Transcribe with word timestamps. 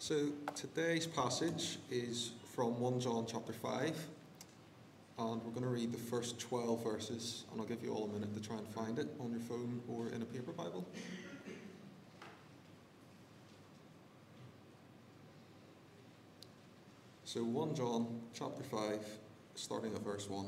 So 0.00 0.28
today's 0.54 1.08
passage 1.08 1.78
is 1.90 2.30
from 2.54 2.78
1 2.78 3.00
John 3.00 3.26
chapter 3.28 3.52
5, 3.52 3.96
and 5.18 5.42
we're 5.42 5.50
going 5.50 5.62
to 5.62 5.68
read 5.68 5.90
the 5.90 5.98
first 5.98 6.38
12 6.38 6.84
verses, 6.84 7.44
and 7.50 7.60
I'll 7.60 7.66
give 7.66 7.82
you 7.82 7.92
all 7.92 8.04
a 8.04 8.12
minute 8.12 8.32
to 8.32 8.40
try 8.40 8.56
and 8.58 8.68
find 8.68 9.00
it 9.00 9.08
on 9.18 9.32
your 9.32 9.40
phone 9.40 9.80
or 9.88 10.06
in 10.10 10.22
a 10.22 10.24
paper 10.24 10.52
Bible. 10.52 10.86
So 17.24 17.42
1 17.42 17.74
John 17.74 18.20
chapter 18.32 18.62
5, 18.62 19.00
starting 19.56 19.92
at 19.96 20.02
verse 20.02 20.30
1. 20.30 20.46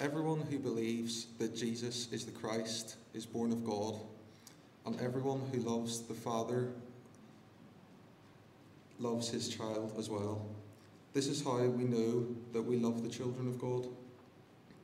Everyone 0.00 0.40
who 0.40 0.58
believes 0.58 1.26
that 1.38 1.54
Jesus 1.54 2.08
is 2.10 2.24
the 2.24 2.32
Christ 2.32 2.96
is 3.12 3.26
born 3.26 3.52
of 3.52 3.66
God, 3.66 4.00
and 4.86 4.98
everyone 4.98 5.42
who 5.52 5.60
loves 5.60 6.00
the 6.00 6.14
Father 6.14 6.70
loves 9.00 9.30
his 9.30 9.48
child 9.48 9.94
as 9.98 10.08
well. 10.08 10.46
This 11.12 11.26
is 11.26 11.42
how 11.42 11.58
we 11.58 11.84
know 11.84 12.26
that 12.52 12.62
we 12.62 12.76
love 12.76 13.02
the 13.02 13.08
children 13.08 13.48
of 13.48 13.58
God 13.58 13.86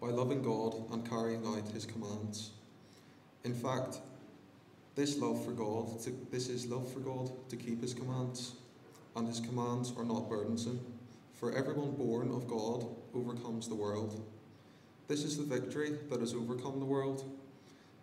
by 0.01 0.09
loving 0.09 0.43
God 0.43 0.91
and 0.91 1.09
carrying 1.09 1.47
out 1.47 1.69
his 1.69 1.87
commands. 1.87 2.51
In 3.45 3.55
fact, 3.55 3.99
this 4.95 5.19
love 5.19 5.45
for 5.45 5.53
God, 5.53 6.01
to, 6.03 6.13
this 6.31 6.49
is 6.49 6.67
love 6.67 6.91
for 6.93 7.01
God 7.01 7.31
to 7.51 7.57
keep 7.57 7.83
his 7.83 7.95
commands, 7.95 8.55
and 9.15 9.29
his 9.29 9.41
commands 9.41 9.93
are 9.97 10.05
not 10.05 10.29
burdensome, 10.29 10.81
for 11.35 11.53
everyone 11.53 11.93
born 11.93 12.31
of 12.31 12.49
God 12.49 12.87
overcomes 13.15 13.69
the 13.69 13.75
world. 13.75 14.25
This 15.07 15.23
is 15.23 15.37
the 15.37 15.45
victory 15.45 15.99
that 16.11 16.21
has 16.21 16.35
overcome 16.35 16.81
the 16.81 16.87
world, 16.87 17.25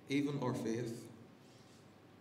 even 0.08 0.40
our 0.42 0.54
faith. 0.54 1.04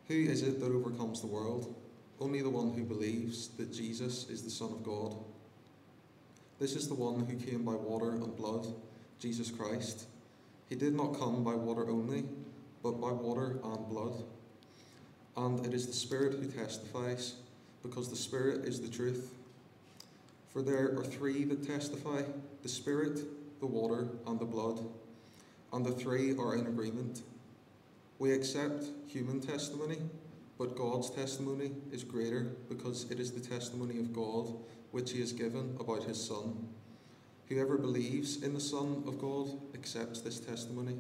Who 0.09 0.15
is 0.15 0.43
it 0.43 0.59
that 0.61 0.73
overcomes 0.73 1.21
the 1.21 1.27
world? 1.27 1.75
Only 2.23 2.41
the 2.41 2.51
one 2.51 2.73
who 2.73 2.85
believes 2.85 3.49
that 3.59 3.73
Jesus 3.73 4.31
is 4.31 4.45
the 4.45 4.51
Son 4.51 4.71
of 4.71 4.85
God. 4.85 5.17
This 6.61 6.77
is 6.77 6.87
the 6.87 6.95
one 6.95 7.27
who 7.27 7.35
came 7.35 7.65
by 7.65 7.75
water 7.75 8.13
and 8.13 8.37
blood, 8.37 8.65
Jesus 9.19 9.51
Christ. 9.51 10.07
He 10.69 10.77
did 10.77 10.95
not 10.95 11.19
come 11.19 11.43
by 11.43 11.55
water 11.55 11.91
only, 11.91 12.23
but 12.81 13.01
by 13.01 13.11
water 13.11 13.59
and 13.65 13.89
blood. 13.89 14.23
And 15.37 15.67
it 15.67 15.75
is 15.75 15.89
the 15.89 15.93
Spirit 15.93 16.35
who 16.35 16.47
testifies, 16.47 17.35
because 17.83 18.09
the 18.09 18.15
Spirit 18.15 18.67
is 18.67 18.81
the 18.81 18.89
truth. 18.89 19.35
For 20.51 20.63
there 20.63 20.97
are 20.97 21.05
three 21.05 21.43
that 21.47 21.67
testify 21.67 22.23
the 22.63 22.69
Spirit, 22.69 23.19
the 23.59 23.67
water, 23.67 24.07
and 24.29 24.39
the 24.39 24.45
blood, 24.45 24.79
and 25.73 25.85
the 25.85 25.91
three 25.91 26.37
are 26.39 26.55
in 26.55 26.69
agreement. 26.69 27.23
We 28.21 28.31
accept 28.31 28.85
human 29.09 29.41
testimony 29.41 29.99
but 30.63 30.77
God's 30.77 31.11
testimony 31.11 31.73
is 31.91 32.05
greater 32.05 32.53
because 32.69 33.11
it 33.11 33.19
is 33.19 33.33
the 33.33 33.41
testimony 33.41 33.99
of 33.99 34.13
God 34.13 34.55
which 34.93 35.11
He 35.11 35.19
has 35.19 35.33
given 35.33 35.77
about 35.81 36.05
His 36.05 36.25
Son. 36.25 36.69
Whoever 37.49 37.77
believes 37.77 38.45
in 38.45 38.55
the 38.55 38.61
Son 38.61 39.03
of 39.09 39.21
God 39.21 39.49
accepts 39.75 40.21
this 40.21 40.39
testimony. 40.39 40.99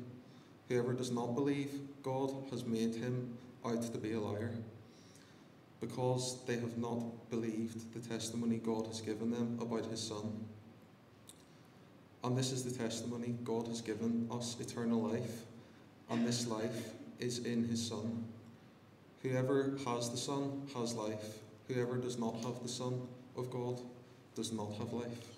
Whoever 0.69 0.92
does 0.94 1.12
not 1.12 1.36
believe 1.36 1.78
God 2.02 2.32
has 2.50 2.64
made 2.64 2.96
him 2.96 3.38
out 3.64 3.82
to 3.92 3.98
be 3.98 4.14
a 4.14 4.20
liar, 4.20 4.50
because 5.80 6.38
they 6.44 6.56
have 6.56 6.76
not 6.76 7.30
believed 7.30 7.94
the 7.94 8.00
testimony 8.00 8.56
God 8.56 8.88
has 8.88 9.00
given 9.00 9.30
them 9.30 9.58
about 9.60 9.86
His 9.86 10.00
Son. 10.00 10.44
And 12.24 12.36
this 12.36 12.50
is 12.50 12.64
the 12.64 12.76
testimony 12.76 13.36
God 13.44 13.69
has 13.69 13.80
given 13.80 14.26
us 14.28 14.56
eternal 14.58 15.00
life, 15.00 15.44
and 16.10 16.26
this 16.26 16.48
life 16.48 16.94
is 17.20 17.38
in 17.47 17.69
His 17.69 17.86
Son. 17.86 18.24
Whoever 19.23 19.78
has 19.87 20.11
the 20.11 20.17
Son 20.17 20.62
has 20.75 20.95
life. 20.95 21.39
Whoever 21.69 21.97
does 21.97 22.19
not 22.19 22.34
have 22.42 22.61
the 22.62 22.69
Son 22.69 23.01
of 23.37 23.51
God 23.51 23.81
does 24.34 24.53
not 24.53 24.73
have 24.78 24.92
life. 24.92 25.33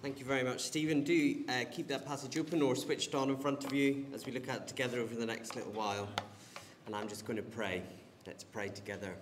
Thank 0.00 0.18
you 0.18 0.24
very 0.24 0.42
much, 0.42 0.60
Stephen. 0.62 1.04
Do 1.04 1.44
uh, 1.48 1.64
keep 1.70 1.86
that 1.88 2.06
passage 2.06 2.36
open 2.36 2.60
or 2.60 2.74
switched 2.74 3.14
on 3.14 3.30
in 3.30 3.36
front 3.36 3.64
of 3.64 3.72
you 3.72 4.06
as 4.12 4.26
we 4.26 4.32
look 4.32 4.48
at 4.48 4.56
it 4.56 4.66
together 4.66 4.98
over 4.98 5.14
the 5.14 5.26
next 5.26 5.54
little 5.54 5.70
while. 5.72 6.08
And 6.86 6.96
I'm 6.96 7.08
just 7.08 7.24
going 7.24 7.36
to 7.36 7.42
pray. 7.42 7.82
Let's 8.26 8.42
pray 8.42 8.68
together. 8.70 9.14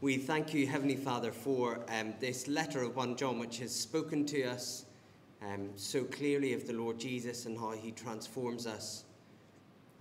We 0.00 0.16
thank 0.16 0.54
you, 0.54 0.66
Heavenly 0.66 0.96
Father, 0.96 1.30
for 1.30 1.80
um, 1.90 2.14
this 2.20 2.48
letter 2.48 2.82
of 2.82 2.96
1 2.96 3.16
John, 3.16 3.38
which 3.38 3.58
has 3.58 3.74
spoken 3.74 4.24
to 4.26 4.44
us 4.44 4.86
um, 5.42 5.70
so 5.76 6.04
clearly 6.04 6.52
of 6.52 6.66
the 6.66 6.72
Lord 6.72 6.98
Jesus 6.98 7.46
and 7.46 7.58
how 7.58 7.72
he 7.72 7.92
transforms 7.92 8.66
us. 8.66 9.04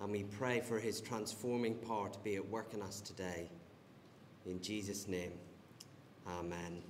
And 0.02 0.12
we 0.12 0.24
pray 0.24 0.62
for 0.62 0.80
his 0.80 1.02
transforming 1.02 1.76
power 1.76 2.10
to 2.10 2.20
be 2.20 2.36
at 2.36 2.48
work 2.48 2.74
in 2.74 2.82
us 2.82 3.02
today. 3.02 3.50
In 4.46 4.62
Jesus' 4.62 5.08
name, 5.08 5.34
amen. 6.28 6.82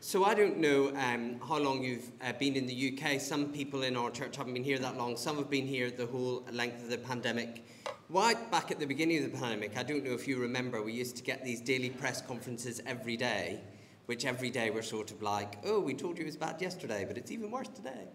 So 0.00 0.24
I 0.24 0.34
don't 0.34 0.58
know 0.58 0.88
um, 0.96 1.40
how 1.46 1.58
long 1.58 1.82
you've 1.82 2.10
uh, 2.22 2.32
been 2.32 2.56
in 2.56 2.66
the 2.66 2.98
UK. 2.98 3.20
Some 3.20 3.52
people 3.52 3.82
in 3.82 3.96
our 3.96 4.10
church 4.10 4.36
haven't 4.36 4.54
been 4.54 4.64
here 4.64 4.78
that 4.78 4.96
long. 4.96 5.16
Some 5.16 5.36
have 5.36 5.50
been 5.50 5.66
here 5.66 5.90
the 5.90 6.06
whole 6.06 6.44
length 6.52 6.82
of 6.84 6.90
the 6.90 6.98
pandemic. 6.98 7.66
Right 8.08 8.50
back 8.50 8.70
at 8.70 8.78
the 8.78 8.86
beginning 8.86 9.22
of 9.24 9.32
the 9.32 9.38
pandemic, 9.38 9.76
I 9.76 9.82
don't 9.82 10.04
know 10.04 10.12
if 10.12 10.26
you 10.26 10.38
remember, 10.38 10.82
we 10.82 10.92
used 10.92 11.16
to 11.16 11.22
get 11.22 11.44
these 11.44 11.60
daily 11.60 11.90
press 11.90 12.22
conferences 12.22 12.80
every 12.86 13.16
day 13.16 13.60
which 14.08 14.24
every 14.24 14.48
day 14.48 14.70
we're 14.70 14.80
sort 14.80 15.10
of 15.10 15.20
like, 15.20 15.58
oh, 15.66 15.78
we 15.78 15.92
told 15.92 16.16
you 16.16 16.22
it 16.22 16.26
was 16.26 16.36
bad 16.38 16.62
yesterday, 16.62 17.04
but 17.06 17.18
it's 17.18 17.30
even 17.30 17.50
worse 17.50 17.68
today. 17.68 18.08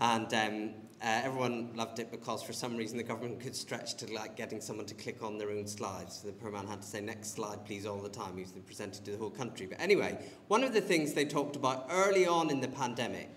And 0.00 0.34
um, 0.34 0.70
uh, 1.00 1.20
everyone 1.22 1.70
loved 1.76 2.00
it 2.00 2.10
because 2.10 2.42
for 2.42 2.52
some 2.52 2.76
reason 2.76 2.96
the 2.96 3.04
government 3.04 3.38
could 3.38 3.54
stretch 3.54 3.94
to 3.98 4.12
like 4.12 4.34
getting 4.34 4.60
someone 4.60 4.86
to 4.86 4.94
click 4.94 5.22
on 5.22 5.38
their 5.38 5.50
own 5.50 5.68
slides. 5.68 6.16
So 6.20 6.26
the 6.26 6.32
poor 6.32 6.50
man 6.50 6.66
had 6.66 6.82
to 6.82 6.88
say, 6.88 7.00
next 7.00 7.34
slide, 7.34 7.64
please, 7.64 7.86
all 7.86 8.00
the 8.00 8.08
time. 8.08 8.34
He 8.34 8.42
was 8.42 8.50
presented 8.66 9.04
to 9.04 9.12
the 9.12 9.18
whole 9.18 9.30
country. 9.30 9.66
But 9.66 9.80
anyway, 9.80 10.18
one 10.48 10.64
of 10.64 10.74
the 10.74 10.80
things 10.80 11.14
they 11.14 11.26
talked 11.26 11.54
about 11.54 11.86
early 11.92 12.26
on 12.26 12.50
in 12.50 12.60
the 12.60 12.66
pandemic 12.66 13.30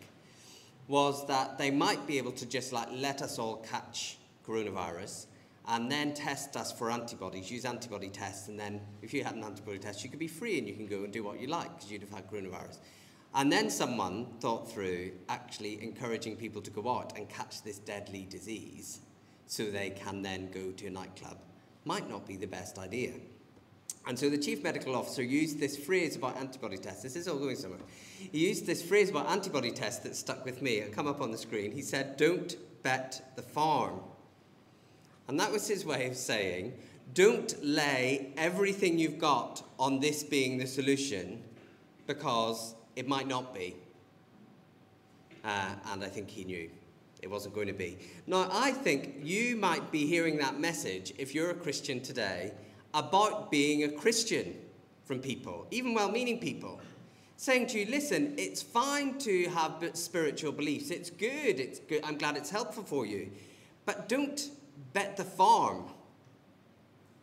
was 0.87 1.27
that 1.27 1.59
they 1.59 1.69
might 1.69 2.07
be 2.07 2.17
able 2.17 2.31
to 2.31 2.47
just 2.47 2.73
like 2.73 2.87
let 2.91 3.21
us 3.21 3.37
all 3.37 3.57
catch 3.57 4.17
coronavirus 4.47 5.27
and 5.67 5.91
then 5.91 6.13
test 6.13 6.57
us 6.57 6.71
for 6.71 6.91
antibodies, 6.91 7.49
use 7.49 7.65
antibody 7.65 8.09
tests, 8.09 8.49
and 8.49 8.59
then 8.59 8.81
if 9.01 9.13
you 9.13 9.23
had 9.23 9.35
an 9.35 9.43
antibody 9.43 9.79
test, 9.79 10.03
you 10.03 10.09
could 10.09 10.19
be 10.19 10.27
free 10.27 10.57
and 10.57 10.67
you 10.67 10.73
can 10.73 10.87
go 10.87 11.03
and 11.03 11.13
do 11.13 11.23
what 11.23 11.39
you 11.39 11.47
like 11.47 11.73
because 11.75 11.91
you'd 11.91 12.01
have 12.01 12.11
had 12.11 12.29
coronavirus. 12.29 12.79
And 13.35 13.51
then 13.51 13.69
someone 13.69 14.27
thought 14.39 14.71
through 14.71 15.11
actually 15.29 15.81
encouraging 15.81 16.35
people 16.35 16.61
to 16.61 16.69
go 16.69 16.87
out 16.89 17.17
and 17.17 17.27
catch 17.29 17.63
this 17.63 17.79
deadly 17.79 18.27
disease 18.29 18.99
so 19.47 19.71
they 19.71 19.89
can 19.89 20.21
then 20.21 20.51
go 20.51 20.71
to 20.71 20.87
a 20.87 20.89
nightclub. 20.89 21.37
Might 21.85 22.09
not 22.09 22.27
be 22.27 22.35
the 22.35 22.47
best 22.47 22.77
idea. 22.77 23.13
And 24.05 24.19
so 24.19 24.29
the 24.29 24.37
chief 24.37 24.63
medical 24.63 24.95
officer 24.95 25.23
used 25.23 25.59
this 25.59 25.77
phrase 25.77 26.15
about 26.15 26.37
antibody 26.37 26.77
tests. 26.77 27.03
This 27.03 27.15
is 27.15 27.27
all 27.27 27.39
going 27.39 27.55
somewhere. 27.55 27.79
He 28.17 28.47
used 28.47 28.65
this 28.65 28.81
phrase 28.81 29.09
about 29.09 29.29
antibody 29.29 29.71
tests 29.71 30.03
that 30.03 30.15
stuck 30.15 30.43
with 30.43 30.61
me. 30.61 30.79
It'll 30.79 30.93
come 30.93 31.07
up 31.07 31.21
on 31.21 31.31
the 31.31 31.37
screen. 31.37 31.71
He 31.71 31.81
said, 31.81 32.17
Don't 32.17 32.55
bet 32.83 33.33
the 33.35 33.41
farm. 33.41 34.01
And 35.27 35.39
that 35.39 35.51
was 35.51 35.67
his 35.67 35.85
way 35.85 36.07
of 36.07 36.15
saying, 36.15 36.73
don't 37.13 37.55
lay 37.63 38.33
everything 38.37 38.97
you've 38.97 39.19
got 39.19 39.63
on 39.79 39.99
this 39.99 40.23
being 40.23 40.57
the 40.57 40.67
solution 40.67 41.43
because 42.07 42.75
it 42.95 43.07
might 43.07 43.27
not 43.27 43.53
be. 43.53 43.75
Uh, 45.43 45.75
and 45.91 46.03
I 46.03 46.07
think 46.07 46.29
he 46.29 46.43
knew 46.43 46.69
it 47.21 47.29
wasn't 47.29 47.55
going 47.55 47.67
to 47.67 47.73
be. 47.73 47.97
Now, 48.27 48.49
I 48.51 48.71
think 48.71 49.15
you 49.23 49.55
might 49.55 49.91
be 49.91 50.05
hearing 50.05 50.37
that 50.37 50.59
message 50.59 51.13
if 51.17 51.33
you're 51.33 51.51
a 51.51 51.55
Christian 51.55 52.01
today 52.01 52.53
about 52.93 53.51
being 53.51 53.83
a 53.83 53.89
Christian 53.89 54.55
from 55.05 55.19
people, 55.19 55.67
even 55.71 55.93
well 55.93 56.11
meaning 56.11 56.39
people, 56.39 56.79
saying 57.37 57.67
to 57.67 57.79
you, 57.79 57.85
listen, 57.89 58.33
it's 58.37 58.61
fine 58.61 59.17
to 59.19 59.49
have 59.49 59.89
spiritual 59.93 60.51
beliefs, 60.51 60.91
it's 60.91 61.09
good, 61.09 61.59
it's 61.59 61.79
good, 61.79 62.01
I'm 62.03 62.17
glad 62.17 62.37
it's 62.37 62.49
helpful 62.49 62.83
for 62.83 63.05
you, 63.05 63.31
but 63.85 64.07
don't 64.07 64.49
bet 64.93 65.17
the 65.17 65.23
farm 65.23 65.85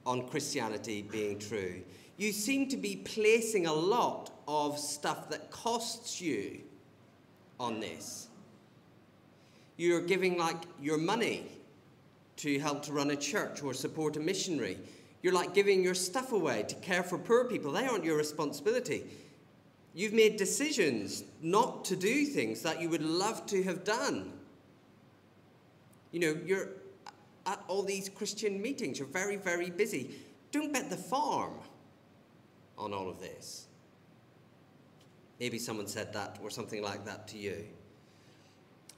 on 0.07 0.29
Christianity 0.29 1.03
being 1.03 1.39
true. 1.39 1.83
You 2.17 2.33
seem 2.33 2.69
to 2.69 2.77
be 2.77 2.97
placing 2.97 3.67
a 3.67 3.73
lot 3.73 4.31
of 4.47 4.79
stuff 4.79 5.31
that 5.31 5.51
costs 5.51 6.21
you 6.21 6.61
on 7.59 7.81
this. 7.81 8.29
You're 9.77 10.03
giving 10.03 10.37
like 10.37 10.63
your 10.81 10.99
money 10.99 11.47
to 12.37 12.59
help 12.59 12.83
to 12.85 12.93
run 12.93 13.11
a 13.11 13.17
church 13.17 13.63
or 13.63 13.73
support 13.73 14.17
a 14.17 14.21
missionary. 14.21 14.79
You're 15.23 15.33
like 15.33 15.55
giving 15.55 15.83
your 15.83 15.95
stuff 15.95 16.33
away 16.33 16.65
to 16.69 16.75
care 16.77 17.03
for 17.03 17.19
poor 17.19 17.45
people. 17.45 17.73
They 17.73 17.87
aren't 17.87 18.05
your 18.05 18.17
responsibility. 18.17 19.05
You've 19.95 20.13
made 20.13 20.37
decisions 20.37 21.25
not 21.43 21.85
to 21.87 21.97
do 21.97 22.25
things 22.25 22.63
that 22.63 22.81
you 22.81 22.89
would 22.89 23.03
love 23.03 23.45
to 23.47 23.63
have 23.65 23.85
done. 23.85 24.33
You 26.13 26.21
know, 26.21 26.37
you're 26.45 26.69
at 27.51 27.63
all 27.69 27.83
these 27.83 28.09
Christian 28.09 28.63
meetings. 28.63 28.99
You're 28.99 29.09
very, 29.09 29.37
very 29.37 29.71
busy. 29.71 30.15
Don't 30.53 30.73
bet 30.73 30.89
the 30.89 30.97
farm 30.97 31.55
on 32.79 32.95
all 32.95 33.09
of 33.09 33.21
this. 33.21 33.67
Maybe 35.41 35.59
someone 35.59 35.87
said 35.87 36.13
that 36.13 36.39
or 36.43 36.51
something 36.51 36.83
like 36.83 37.05
that 37.07 37.27
to 37.29 37.39
you. 37.39 37.65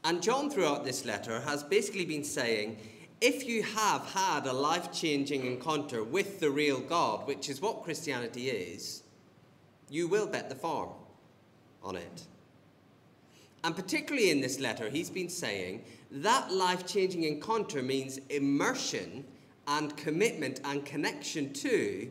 And 0.05 0.23
John, 0.23 0.51
throughout 0.51 0.85
this 0.85 1.05
letter, 1.05 1.41
has 1.41 1.63
basically 1.63 2.05
been 2.05 2.25
saying 2.25 2.79
if 3.21 3.47
you 3.47 3.63
have 3.63 4.05
had 4.13 4.47
a 4.47 4.53
life 4.53 4.93
changing 4.93 5.47
encounter 5.47 6.03
with 6.03 6.41
the 6.41 6.51
real 6.51 6.81
God, 6.81 7.27
which 7.27 7.49
is 7.49 7.61
what 7.61 7.85
Christianity 7.85 8.51
is, 8.51 9.05
you 9.89 10.09
will 10.09 10.27
bet 10.27 10.49
the 10.49 10.57
farm 10.57 10.91
on 11.83 11.97
it. 11.97 12.27
And 13.65 13.77
particularly 13.77 14.31
in 14.31 14.41
this 14.41 14.59
letter, 14.59 14.89
he's 14.89 15.11
been 15.11 15.29
saying 15.29 15.85
that 16.11 16.53
life 16.53 16.87
changing 16.87 17.25
encounter 17.25 17.83
means 17.83 18.19
immersion 18.29 19.25
and 19.69 19.97
commitment 19.97 20.61
and 20.65 20.85
connection 20.85 21.53
to 21.53 22.11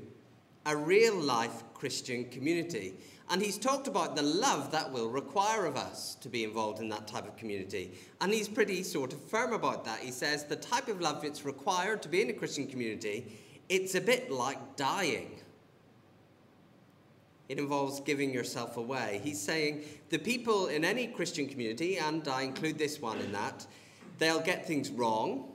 a 0.65 0.75
real 0.75 1.15
life 1.15 1.63
Christian 1.73 2.25
community. 2.25 2.93
And 3.29 3.41
he's 3.41 3.57
talked 3.57 3.87
about 3.87 4.15
the 4.15 4.21
love 4.21 4.71
that 4.71 4.91
will 4.91 5.09
require 5.09 5.65
of 5.65 5.75
us 5.75 6.15
to 6.15 6.29
be 6.29 6.43
involved 6.43 6.79
in 6.81 6.89
that 6.89 7.07
type 7.07 7.27
of 7.27 7.37
community. 7.37 7.91
And 8.19 8.33
he's 8.33 8.47
pretty 8.47 8.83
sort 8.83 9.13
of 9.13 9.21
firm 9.23 9.53
about 9.53 9.85
that. 9.85 9.99
He 9.99 10.11
says 10.11 10.43
the 10.43 10.57
type 10.57 10.87
of 10.87 11.01
love 11.01 11.21
that's 11.21 11.45
required 11.45 12.01
to 12.03 12.09
be 12.09 12.21
in 12.21 12.29
a 12.29 12.33
Christian 12.33 12.67
community, 12.67 13.37
it's 13.69 13.95
a 13.95 14.01
bit 14.01 14.31
like 14.31 14.75
dying. 14.75 15.40
It 17.51 17.59
involves 17.59 17.99
giving 17.99 18.33
yourself 18.33 18.77
away. 18.77 19.19
He's 19.25 19.41
saying 19.41 19.83
the 20.07 20.17
people 20.17 20.67
in 20.67 20.85
any 20.85 21.07
Christian 21.07 21.49
community, 21.49 21.97
and 21.97 22.25
I 22.25 22.43
include 22.43 22.77
this 22.77 23.01
one 23.01 23.19
in 23.19 23.33
that, 23.33 23.67
they'll 24.19 24.39
get 24.39 24.65
things 24.65 24.89
wrong. 24.89 25.51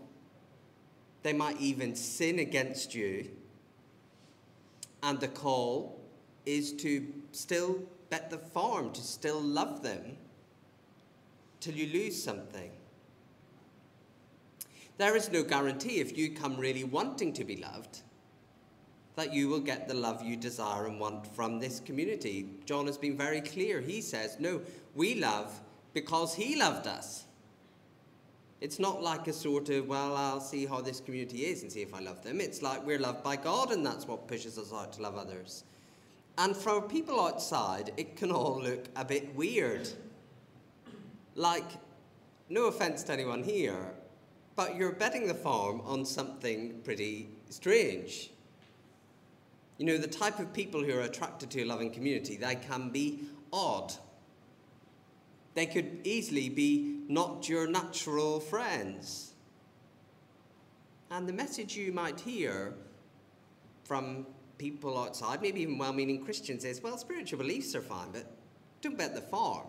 They 1.22 1.32
might 1.32 1.58
even 1.58 1.96
sin 1.96 2.38
against 2.38 2.94
you. 2.94 3.30
And 5.02 5.18
the 5.18 5.28
call 5.28 5.98
is 6.44 6.74
to 6.74 7.06
still 7.32 7.80
bet 8.10 8.28
the 8.28 8.36
farm, 8.36 8.92
to 8.92 9.00
still 9.00 9.40
love 9.40 9.82
them 9.82 10.18
till 11.60 11.76
you 11.76 11.86
lose 11.98 12.22
something. 12.22 12.72
There 14.98 15.16
is 15.16 15.32
no 15.32 15.42
guarantee 15.42 16.00
if 16.00 16.18
you 16.18 16.32
come 16.32 16.58
really 16.58 16.84
wanting 16.84 17.32
to 17.32 17.44
be 17.44 17.56
loved 17.56 18.02
that 19.16 19.32
you 19.32 19.48
will 19.48 19.60
get 19.60 19.88
the 19.88 19.94
love 19.94 20.22
you 20.22 20.36
desire 20.36 20.86
and 20.86 21.00
want 21.00 21.26
from 21.34 21.58
this 21.58 21.80
community. 21.80 22.46
John 22.66 22.86
has 22.86 22.98
been 22.98 23.16
very 23.16 23.40
clear. 23.40 23.80
He 23.80 24.00
says, 24.00 24.36
No, 24.38 24.60
we 24.94 25.16
love 25.16 25.60
because 25.94 26.34
he 26.34 26.56
loved 26.56 26.86
us. 26.86 27.24
It's 28.60 28.78
not 28.78 29.02
like 29.02 29.26
a 29.28 29.32
sort 29.32 29.68
of, 29.70 29.86
well, 29.86 30.16
I'll 30.16 30.40
see 30.40 30.66
how 30.66 30.80
this 30.80 31.00
community 31.00 31.46
is 31.46 31.62
and 31.62 31.72
see 31.72 31.82
if 31.82 31.94
I 31.94 32.00
love 32.00 32.22
them. 32.22 32.40
It's 32.40 32.62
like 32.62 32.86
we're 32.86 32.98
loved 32.98 33.22
by 33.22 33.36
God, 33.36 33.70
and 33.70 33.84
that's 33.84 34.06
what 34.06 34.28
pushes 34.28 34.58
us 34.58 34.72
out 34.72 34.94
to 34.94 35.02
love 35.02 35.16
others. 35.16 35.64
And 36.38 36.56
for 36.56 36.80
people 36.80 37.20
outside, 37.20 37.92
it 37.96 38.16
can 38.16 38.30
all 38.30 38.60
look 38.62 38.86
a 38.96 39.04
bit 39.04 39.34
weird. 39.34 39.88
Like, 41.34 41.70
no 42.48 42.66
offense 42.66 43.02
to 43.04 43.12
anyone 43.12 43.42
here, 43.42 43.94
but 44.54 44.76
you're 44.76 44.92
betting 44.92 45.26
the 45.26 45.34
farm 45.34 45.80
on 45.82 46.04
something 46.04 46.80
pretty 46.82 47.28
strange. 47.50 48.30
You 49.78 49.86
know, 49.86 49.98
the 49.98 50.06
type 50.06 50.38
of 50.38 50.52
people 50.52 50.82
who 50.82 50.92
are 50.96 51.02
attracted 51.02 51.50
to 51.50 51.62
a 51.62 51.66
loving 51.66 51.90
community, 51.90 52.36
they 52.36 52.54
can 52.54 52.90
be 52.90 53.20
odd. 53.52 53.92
They 55.54 55.66
could 55.66 56.00
easily 56.04 56.48
be 56.48 57.00
not 57.08 57.48
your 57.48 57.66
natural 57.68 58.40
friends. 58.40 59.34
And 61.10 61.28
the 61.28 61.32
message 61.32 61.76
you 61.76 61.92
might 61.92 62.20
hear 62.20 62.74
from 63.84 64.26
people 64.58 64.98
outside, 64.98 65.42
maybe 65.42 65.62
even 65.62 65.78
well 65.78 65.92
meaning 65.92 66.24
Christians, 66.24 66.64
is 66.64 66.82
well, 66.82 66.98
spiritual 66.98 67.38
beliefs 67.38 67.74
are 67.74 67.82
fine, 67.82 68.08
but 68.12 68.26
don't 68.80 68.98
bet 68.98 69.14
the 69.14 69.20
farm. 69.20 69.66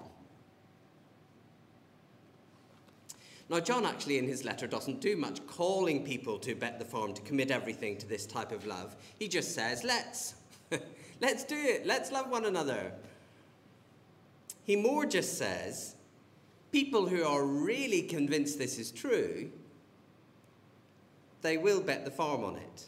Now, 3.50 3.62
John 3.62 3.86
actually 3.86 4.18
in 4.18 4.28
his 4.28 4.44
letter 4.44 4.68
doesn't 4.68 5.00
do 5.00 5.16
much 5.16 5.46
calling 5.48 6.04
people 6.04 6.38
to 6.40 6.54
bet 6.54 6.80
the 6.80 6.86
farm, 6.86 7.14
to 7.14 7.22
commit 7.22 7.50
everything 7.50 7.98
to 7.98 8.08
this 8.08 8.26
type 8.26 8.52
of 8.52 8.66
love. 8.66 8.96
He 9.18 9.28
just 9.28 9.56
says, 9.56 9.84
let's. 9.84 10.36
let's 11.22 11.46
do 11.46 11.56
it. 11.56 11.86
Let's 11.86 12.12
love 12.12 12.30
one 12.30 12.46
another. 12.46 12.92
He 14.66 14.76
more 14.76 15.06
just 15.06 15.38
says, 15.38 15.96
people 16.74 17.08
who 17.08 17.24
are 17.24 17.46
really 17.46 18.02
convinced 18.02 18.60
this 18.60 18.78
is 18.78 18.92
true, 18.92 19.50
they 21.42 21.58
will 21.58 21.80
bet 21.80 22.04
the 22.04 22.12
farm 22.12 22.44
on 22.44 22.58
it. 22.58 22.88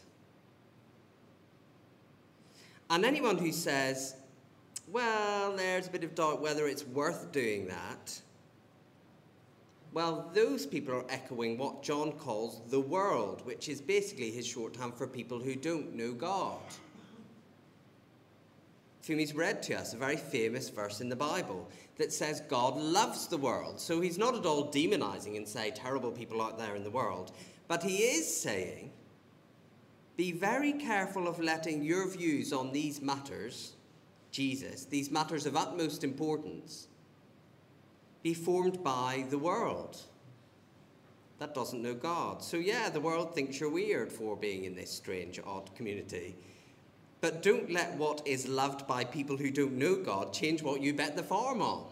And 2.90 3.06
anyone 3.06 3.38
who 3.38 3.52
says, 3.52 4.16
well, 4.88 5.56
there's 5.56 5.86
a 5.86 5.90
bit 5.90 6.04
of 6.04 6.14
doubt 6.14 6.42
whether 6.42 6.66
it's 6.66 6.84
worth 6.84 7.32
doing 7.32 7.68
that, 7.68 8.20
well, 9.92 10.30
those 10.34 10.66
people 10.66 10.94
are 10.94 11.04
echoing 11.08 11.58
what 11.58 11.82
John 11.82 12.12
calls 12.12 12.60
the 12.68 12.80
world, 12.80 13.44
which 13.44 13.68
is 13.68 13.80
basically 13.80 14.30
his 14.30 14.46
shorthand 14.46 14.94
for 14.94 15.06
people 15.06 15.40
who 15.40 15.56
don't 15.56 15.94
know 15.94 16.12
God. 16.12 16.60
Fumi's 19.02 19.34
read 19.34 19.62
to 19.64 19.74
us 19.74 19.92
a 19.92 19.96
very 19.96 20.16
famous 20.16 20.68
verse 20.68 21.00
in 21.00 21.08
the 21.08 21.16
Bible 21.16 21.68
that 21.96 22.12
says 22.12 22.42
God 22.48 22.76
loves 22.76 23.26
the 23.26 23.36
world. 23.36 23.80
So 23.80 24.00
he's 24.00 24.18
not 24.18 24.36
at 24.36 24.46
all 24.46 24.70
demonizing 24.70 25.36
and 25.36 25.48
say 25.48 25.70
terrible 25.70 26.12
people 26.12 26.40
out 26.40 26.58
there 26.58 26.76
in 26.76 26.84
the 26.84 26.90
world, 26.90 27.32
but 27.66 27.82
he 27.82 27.96
is 27.98 28.40
saying 28.40 28.92
be 30.16 30.32
very 30.32 30.74
careful 30.74 31.26
of 31.26 31.40
letting 31.40 31.82
your 31.82 32.06
views 32.06 32.52
on 32.52 32.72
these 32.72 33.00
matters, 33.00 33.72
Jesus, 34.30 34.84
these 34.84 35.10
matters 35.10 35.46
of 35.46 35.56
utmost 35.56 36.04
importance, 36.04 36.88
be 38.22 38.34
formed 38.34 38.82
by 38.82 39.24
the 39.30 39.38
world 39.38 40.02
that 41.40 41.54
doesn't 41.54 41.82
know 41.82 41.94
God. 41.94 42.42
So, 42.42 42.58
yeah, 42.58 42.90
the 42.90 43.00
world 43.00 43.34
thinks 43.34 43.58
you're 43.58 43.70
weird 43.70 44.12
for 44.12 44.36
being 44.36 44.64
in 44.64 44.74
this 44.76 44.90
strange, 44.90 45.40
odd 45.44 45.74
community. 45.74 46.36
But 47.22 47.42
don't 47.42 47.70
let 47.70 47.94
what 47.94 48.22
is 48.26 48.46
loved 48.46 48.86
by 48.86 49.04
people 49.04 49.38
who 49.38 49.50
don't 49.50 49.72
know 49.72 49.96
God 49.96 50.34
change 50.34 50.62
what 50.62 50.82
you 50.82 50.92
bet 50.92 51.16
the 51.16 51.22
farm 51.22 51.62
on. 51.62 51.86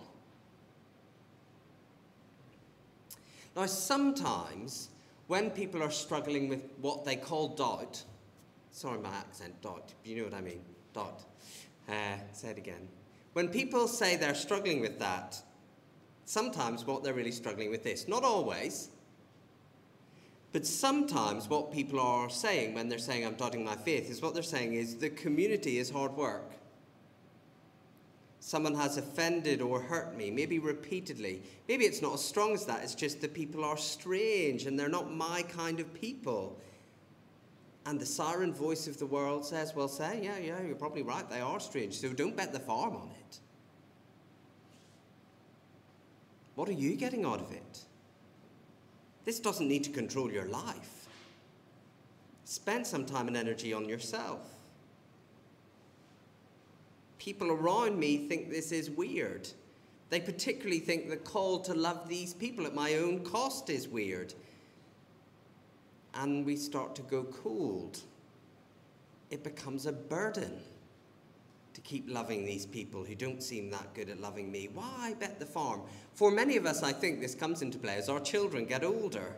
Now, 3.56 3.66
sometimes 3.66 4.90
when 5.28 5.50
people 5.50 5.82
are 5.82 5.90
struggling 5.90 6.48
with 6.48 6.60
what 6.80 7.06
they 7.06 7.16
call 7.16 7.48
doubt, 7.48 8.02
sorry, 8.70 8.98
my 8.98 9.08
accent, 9.08 9.60
doubt, 9.62 9.94
you 10.04 10.18
know 10.18 10.24
what 10.24 10.34
I 10.34 10.42
mean, 10.42 10.60
doubt. 10.92 11.22
Uh, 11.88 12.16
say 12.32 12.50
it 12.50 12.58
again. 12.58 12.86
When 13.32 13.48
people 13.48 13.88
say 13.88 14.16
they're 14.16 14.34
struggling 14.34 14.80
with 14.80 14.98
that, 14.98 15.40
sometimes 16.28 16.84
what 16.84 17.02
they're 17.02 17.14
really 17.14 17.32
struggling 17.32 17.70
with 17.70 17.82
this. 17.82 18.06
Not 18.06 18.22
always, 18.22 18.90
but 20.52 20.66
sometimes 20.66 21.48
what 21.48 21.72
people 21.72 21.98
are 21.98 22.28
saying 22.28 22.74
when 22.74 22.88
they're 22.88 22.98
saying, 22.98 23.24
I'm 23.24 23.34
doubting 23.34 23.64
my 23.64 23.76
faith, 23.76 24.10
is 24.10 24.20
what 24.20 24.34
they're 24.34 24.42
saying 24.42 24.74
is 24.74 24.96
the 24.96 25.08
community 25.08 25.78
is 25.78 25.88
hard 25.88 26.12
work. 26.12 26.52
Someone 28.40 28.74
has 28.74 28.98
offended 28.98 29.62
or 29.62 29.80
hurt 29.80 30.16
me, 30.16 30.30
maybe 30.30 30.58
repeatedly. 30.58 31.42
Maybe 31.66 31.86
it's 31.86 32.02
not 32.02 32.14
as 32.14 32.24
strong 32.24 32.52
as 32.52 32.66
that, 32.66 32.82
it's 32.82 32.94
just 32.94 33.22
that 33.22 33.32
people 33.32 33.64
are 33.64 33.78
strange 33.78 34.66
and 34.66 34.78
they're 34.78 34.88
not 34.88 35.10
my 35.10 35.42
kind 35.48 35.80
of 35.80 35.92
people. 35.94 36.60
And 37.86 37.98
the 37.98 38.06
siren 38.06 38.52
voice 38.52 38.86
of 38.86 38.98
the 38.98 39.06
world 39.06 39.46
says, 39.46 39.74
Well, 39.74 39.88
say, 39.88 40.20
yeah, 40.22 40.36
yeah, 40.38 40.62
you're 40.62 40.76
probably 40.76 41.02
right, 41.02 41.28
they 41.30 41.40
are 41.40 41.58
strange, 41.58 41.98
so 41.98 42.12
don't 42.12 42.36
bet 42.36 42.52
the 42.52 42.60
farm 42.60 42.96
on 42.96 43.10
it. 43.18 43.38
What 46.58 46.68
are 46.68 46.72
you 46.72 46.96
getting 46.96 47.24
out 47.24 47.40
of 47.40 47.52
it? 47.52 47.84
This 49.24 49.38
doesn't 49.38 49.68
need 49.68 49.84
to 49.84 49.90
control 49.90 50.28
your 50.28 50.46
life. 50.46 51.06
Spend 52.44 52.84
some 52.84 53.06
time 53.06 53.28
and 53.28 53.36
energy 53.36 53.72
on 53.72 53.88
yourself. 53.88 54.40
People 57.20 57.52
around 57.52 57.96
me 57.96 58.26
think 58.26 58.50
this 58.50 58.72
is 58.72 58.90
weird. 58.90 59.48
They 60.10 60.18
particularly 60.18 60.80
think 60.80 61.08
the 61.08 61.16
call 61.16 61.60
to 61.60 61.74
love 61.74 62.08
these 62.08 62.34
people 62.34 62.66
at 62.66 62.74
my 62.74 62.94
own 62.94 63.20
cost 63.20 63.70
is 63.70 63.86
weird. 63.86 64.34
And 66.14 66.44
we 66.44 66.56
start 66.56 66.96
to 66.96 67.02
go 67.02 67.22
cold. 67.22 68.00
It 69.30 69.44
becomes 69.44 69.86
a 69.86 69.92
burden 69.92 70.60
to 71.78 71.82
keep 71.82 72.10
loving 72.10 72.44
these 72.44 72.66
people 72.66 73.04
who 73.04 73.14
don't 73.14 73.40
seem 73.40 73.70
that 73.70 73.94
good 73.94 74.08
at 74.08 74.20
loving 74.20 74.50
me? 74.50 74.68
Why 74.74 75.14
bet 75.20 75.38
the 75.38 75.46
farm? 75.46 75.82
For 76.12 76.32
many 76.32 76.56
of 76.56 76.66
us, 76.66 76.82
I 76.82 76.92
think 76.92 77.20
this 77.20 77.36
comes 77.36 77.62
into 77.62 77.78
play 77.78 77.94
as 77.94 78.08
our 78.08 78.18
children 78.18 78.64
get 78.64 78.82
older. 78.82 79.36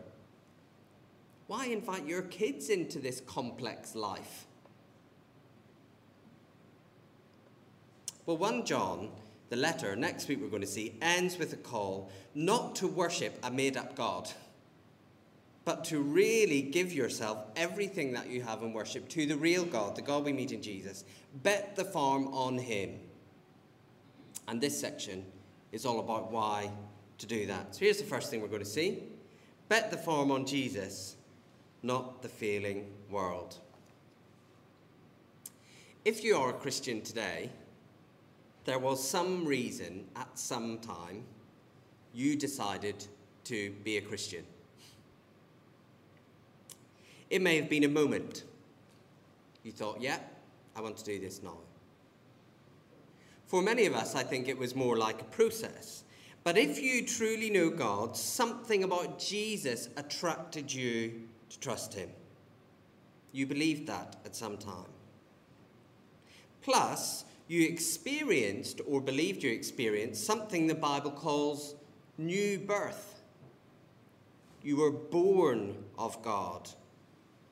Why 1.48 1.66
invite 1.66 2.06
your 2.06 2.22
kids 2.22 2.70
into 2.70 2.98
this 2.98 3.20
complex 3.20 3.94
life? 3.94 4.46
Well, 8.24 8.38
1 8.38 8.64
John, 8.64 9.10
the 9.50 9.56
letter, 9.56 9.94
next 9.94 10.26
week 10.26 10.38
we're 10.40 10.48
going 10.48 10.62
to 10.62 10.66
see, 10.66 10.94
ends 11.02 11.36
with 11.36 11.52
a 11.52 11.56
call 11.56 12.10
not 12.34 12.74
to 12.76 12.88
worship 12.88 13.38
a 13.42 13.50
made 13.50 13.76
up 13.76 13.94
God 13.94 14.30
but 15.64 15.84
to 15.86 16.00
really 16.00 16.62
give 16.62 16.92
yourself 16.92 17.44
everything 17.56 18.12
that 18.12 18.28
you 18.28 18.42
have 18.42 18.62
in 18.62 18.72
worship 18.72 19.08
to 19.10 19.26
the 19.26 19.36
real 19.36 19.64
God, 19.64 19.94
the 19.94 20.02
God 20.02 20.24
we 20.24 20.32
meet 20.32 20.52
in 20.52 20.62
Jesus. 20.62 21.04
Bet 21.42 21.76
the 21.76 21.84
farm 21.84 22.28
on 22.28 22.58
Him. 22.58 22.98
And 24.48 24.60
this 24.60 24.78
section 24.80 25.24
is 25.70 25.84
all 25.84 26.00
about 26.00 26.32
why 26.32 26.70
to 27.18 27.26
do 27.26 27.46
that. 27.46 27.74
So 27.74 27.80
here's 27.80 27.98
the 27.98 28.04
first 28.04 28.30
thing 28.30 28.40
we're 28.40 28.48
going 28.48 28.60
to 28.60 28.68
see 28.68 29.02
bet 29.68 29.90
the 29.90 29.96
farm 29.96 30.32
on 30.32 30.44
Jesus, 30.46 31.16
not 31.82 32.22
the 32.22 32.28
failing 32.28 32.90
world. 33.08 33.56
If 36.04 36.24
you 36.24 36.34
are 36.36 36.50
a 36.50 36.54
Christian 36.54 37.02
today, 37.02 37.50
there 38.64 38.78
was 38.78 39.06
some 39.06 39.44
reason 39.44 40.06
at 40.16 40.38
some 40.38 40.78
time 40.78 41.24
you 42.12 42.36
decided 42.36 43.06
to 43.44 43.70
be 43.84 43.98
a 43.98 44.00
Christian. 44.00 44.44
It 47.30 47.40
may 47.40 47.56
have 47.56 47.70
been 47.70 47.84
a 47.84 47.88
moment. 47.88 48.44
You 49.62 49.70
thought, 49.70 50.00
yeah, 50.00 50.18
I 50.76 50.80
want 50.80 50.96
to 50.98 51.04
do 51.04 51.18
this 51.20 51.42
now. 51.42 51.58
For 53.46 53.62
many 53.62 53.86
of 53.86 53.94
us, 53.94 54.14
I 54.14 54.24
think 54.24 54.48
it 54.48 54.58
was 54.58 54.74
more 54.74 54.96
like 54.96 55.20
a 55.20 55.24
process. 55.24 56.04
But 56.42 56.58
if 56.58 56.80
you 56.80 57.06
truly 57.06 57.50
know 57.50 57.70
God, 57.70 58.16
something 58.16 58.82
about 58.84 59.18
Jesus 59.18 59.88
attracted 59.96 60.72
you 60.72 61.22
to 61.50 61.60
trust 61.60 61.94
Him. 61.94 62.08
You 63.32 63.46
believed 63.46 63.86
that 63.86 64.16
at 64.24 64.34
some 64.34 64.56
time. 64.56 64.90
Plus, 66.62 67.24
you 67.48 67.66
experienced 67.66 68.80
or 68.86 69.00
believed 69.00 69.42
you 69.42 69.50
experienced 69.50 70.24
something 70.24 70.66
the 70.66 70.74
Bible 70.74 71.10
calls 71.10 71.74
new 72.18 72.58
birth. 72.58 73.20
You 74.62 74.76
were 74.76 74.90
born 74.90 75.76
of 75.98 76.22
God 76.22 76.70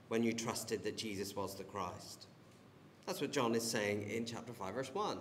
when 0.09 0.23
you 0.23 0.33
trusted 0.33 0.83
that 0.85 0.97
Jesus 0.97 1.37
was 1.37 1.55
the 1.55 1.65
Christ. 1.65 2.27
That's 3.07 3.21
what 3.21 3.33
John 3.33 3.55
is 3.55 3.69
saying 3.69 4.11
in 4.11 4.27
chapter 4.27 4.53
5, 4.53 4.75
verse 4.75 4.91
1. 4.93 5.19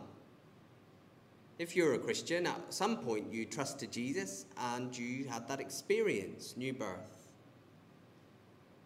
If 1.59 1.75
you're 1.75 1.95
a 1.95 1.99
Christian, 1.99 2.45
at 2.45 2.73
some 2.73 2.97
point 2.97 3.33
you 3.33 3.45
trusted 3.45 3.91
Jesus 3.91 4.45
and 4.57 4.95
you 4.97 5.25
had 5.25 5.47
that 5.47 5.59
experience, 5.59 6.55
new 6.55 6.73
birth. 6.73 7.31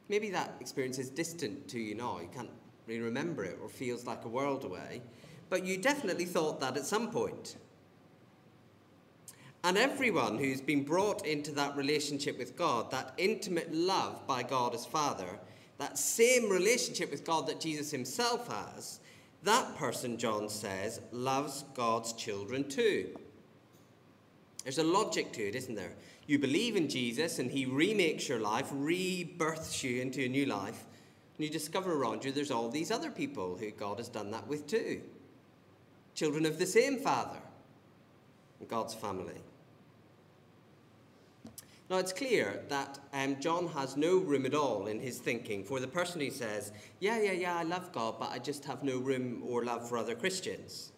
Maybe 0.07 0.29
that 0.29 0.55
experience 0.59 0.97
is 0.99 1.09
distant 1.09 1.67
to 1.69 1.79
you 1.79 1.95
now. 1.95 2.19
You 2.21 2.29
can't 2.33 2.49
really 2.87 3.01
remember 3.01 3.43
it 3.43 3.57
or 3.61 3.69
feels 3.69 4.05
like 4.05 4.25
a 4.25 4.29
world 4.29 4.63
away. 4.63 5.01
But 5.49 5.65
you 5.65 5.77
definitely 5.77 6.25
thought 6.25 6.59
that 6.61 6.77
at 6.77 6.85
some 6.85 7.11
point. 7.11 7.57
And 9.63 9.77
everyone 9.77 10.37
who's 10.37 10.61
been 10.61 10.83
brought 10.83 11.25
into 11.25 11.51
that 11.51 11.75
relationship 11.75 12.37
with 12.37 12.55
God, 12.55 12.89
that 12.91 13.13
intimate 13.17 13.73
love 13.73 14.25
by 14.25 14.43
God 14.43 14.73
as 14.73 14.85
Father, 14.85 15.39
that 15.81 15.97
same 15.97 16.47
relationship 16.47 17.09
with 17.09 17.25
God 17.25 17.47
that 17.47 17.59
Jesus 17.59 17.89
himself 17.89 18.47
has, 18.47 18.99
that 19.41 19.75
person, 19.77 20.15
John 20.15 20.47
says, 20.47 21.01
loves 21.11 21.65
God's 21.73 22.13
children 22.13 22.69
too. 22.69 23.09
There's 24.63 24.77
a 24.77 24.83
logic 24.83 25.33
to 25.33 25.41
it, 25.41 25.55
isn't 25.55 25.73
there? 25.73 25.93
You 26.27 26.37
believe 26.37 26.75
in 26.75 26.87
Jesus 26.87 27.39
and 27.39 27.49
he 27.49 27.65
remakes 27.65 28.29
your 28.29 28.39
life, 28.39 28.69
rebirths 28.71 29.83
you 29.83 30.03
into 30.03 30.23
a 30.23 30.29
new 30.29 30.45
life, 30.45 30.83
and 31.35 31.45
you 31.45 31.49
discover 31.49 31.93
around 31.93 32.23
you 32.23 32.31
there's 32.31 32.51
all 32.51 32.69
these 32.69 32.91
other 32.91 33.09
people 33.09 33.57
who 33.59 33.71
God 33.71 33.97
has 33.97 34.07
done 34.07 34.29
that 34.29 34.47
with 34.47 34.67
too. 34.67 35.01
Children 36.13 36.45
of 36.45 36.59
the 36.59 36.67
same 36.67 36.99
Father, 36.99 37.39
God's 38.67 38.93
family. 38.93 39.41
Now, 41.91 41.97
it's 41.97 42.13
clear 42.13 42.63
that 42.69 42.99
um, 43.11 43.37
John 43.41 43.67
has 43.67 43.97
no 43.97 44.19
room 44.19 44.45
at 44.45 44.55
all 44.55 44.87
in 44.87 45.01
his 45.01 45.19
thinking 45.19 45.61
for 45.65 45.81
the 45.81 45.89
person 45.89 46.21
who 46.21 46.31
says, 46.31 46.71
Yeah, 47.01 47.21
yeah, 47.21 47.33
yeah, 47.33 47.57
I 47.57 47.63
love 47.63 47.91
God, 47.91 48.15
but 48.17 48.31
I 48.31 48.39
just 48.39 48.63
have 48.63 48.81
no 48.81 48.97
room 48.97 49.43
or 49.45 49.65
love 49.65 49.89
for 49.89 49.97
other 49.97 50.15
Christians. 50.15 50.93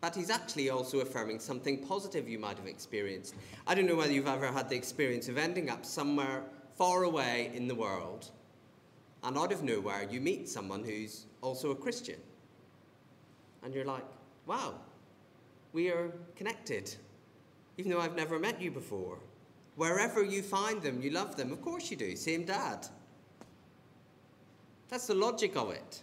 But 0.00 0.14
he's 0.14 0.30
actually 0.30 0.70
also 0.70 1.00
affirming 1.00 1.38
something 1.38 1.84
positive 1.86 2.30
you 2.30 2.38
might 2.38 2.56
have 2.56 2.66
experienced. 2.66 3.34
I 3.66 3.74
don't 3.74 3.84
know 3.84 3.94
whether 3.94 4.10
you've 4.10 4.26
ever 4.26 4.46
had 4.46 4.70
the 4.70 4.76
experience 4.76 5.28
of 5.28 5.36
ending 5.36 5.68
up 5.68 5.84
somewhere 5.84 6.44
far 6.78 7.02
away 7.02 7.50
in 7.54 7.68
the 7.68 7.74
world, 7.74 8.30
and 9.22 9.36
out 9.36 9.52
of 9.52 9.62
nowhere, 9.62 10.08
you 10.10 10.18
meet 10.22 10.48
someone 10.48 10.82
who's 10.82 11.26
also 11.42 11.72
a 11.72 11.76
Christian. 11.76 12.20
And 13.62 13.74
you're 13.74 13.84
like, 13.84 14.06
wow, 14.46 14.76
we 15.74 15.90
are 15.90 16.10
connected 16.36 16.96
even 17.78 17.92
though 17.92 18.00
I've 18.00 18.16
never 18.16 18.38
met 18.38 18.60
you 18.60 18.70
before. 18.70 19.18
Wherever 19.76 20.22
you 20.22 20.42
find 20.42 20.82
them, 20.82 21.00
you 21.00 21.10
love 21.10 21.36
them. 21.36 21.52
Of 21.52 21.62
course 21.62 21.90
you 21.90 21.96
do. 21.96 22.16
Same 22.16 22.44
dad. 22.44 22.86
That's 24.88 25.06
the 25.06 25.14
logic 25.14 25.56
of 25.56 25.70
it, 25.70 26.02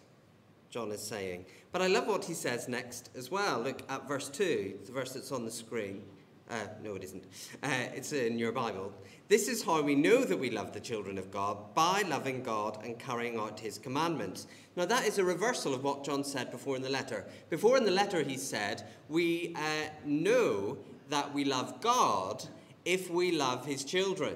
John 0.69 0.91
is 0.91 1.01
saying. 1.01 1.45
But 1.73 1.81
I 1.81 1.87
love 1.87 2.07
what 2.07 2.23
he 2.23 2.33
says 2.33 2.69
next 2.69 3.09
as 3.17 3.29
well. 3.29 3.59
Look 3.59 3.81
at 3.89 4.07
verse 4.07 4.29
2, 4.29 4.79
the 4.85 4.91
verse 4.93 5.11
that's 5.11 5.33
on 5.33 5.43
the 5.43 5.51
screen. 5.51 6.03
Uh, 6.49 6.67
no, 6.81 6.95
it 6.95 7.03
isn't. 7.03 7.23
Uh, 7.63 7.69
it's 7.93 8.13
in 8.13 8.39
your 8.39 8.51
Bible. 8.51 8.93
This 9.27 9.47
is 9.47 9.63
how 9.63 9.81
we 9.81 9.95
know 9.95 10.23
that 10.23 10.37
we 10.37 10.51
love 10.51 10.71
the 10.71 10.79
children 10.79 11.17
of 11.17 11.31
God 11.31 11.73
by 11.73 12.03
loving 12.07 12.43
God 12.43 12.77
and 12.85 12.97
carrying 12.99 13.37
out 13.37 13.59
his 13.59 13.79
commandments. 13.79 14.45
Now, 14.75 14.85
that 14.85 15.05
is 15.05 15.17
a 15.17 15.23
reversal 15.23 15.73
of 15.73 15.83
what 15.83 16.05
John 16.05 16.23
said 16.23 16.51
before 16.51 16.75
in 16.75 16.83
the 16.83 16.89
letter. 16.89 17.25
Before 17.49 17.75
in 17.77 17.83
the 17.83 17.91
letter, 17.91 18.21
he 18.21 18.37
said, 18.37 18.83
We 19.09 19.53
uh, 19.55 19.89
know 20.05 20.77
that 21.09 21.33
we 21.33 21.43
love 21.43 21.81
God 21.81 22.43
if 22.83 23.09
we 23.09 23.31
love 23.31 23.65
his 23.65 23.83
children. 23.83 24.35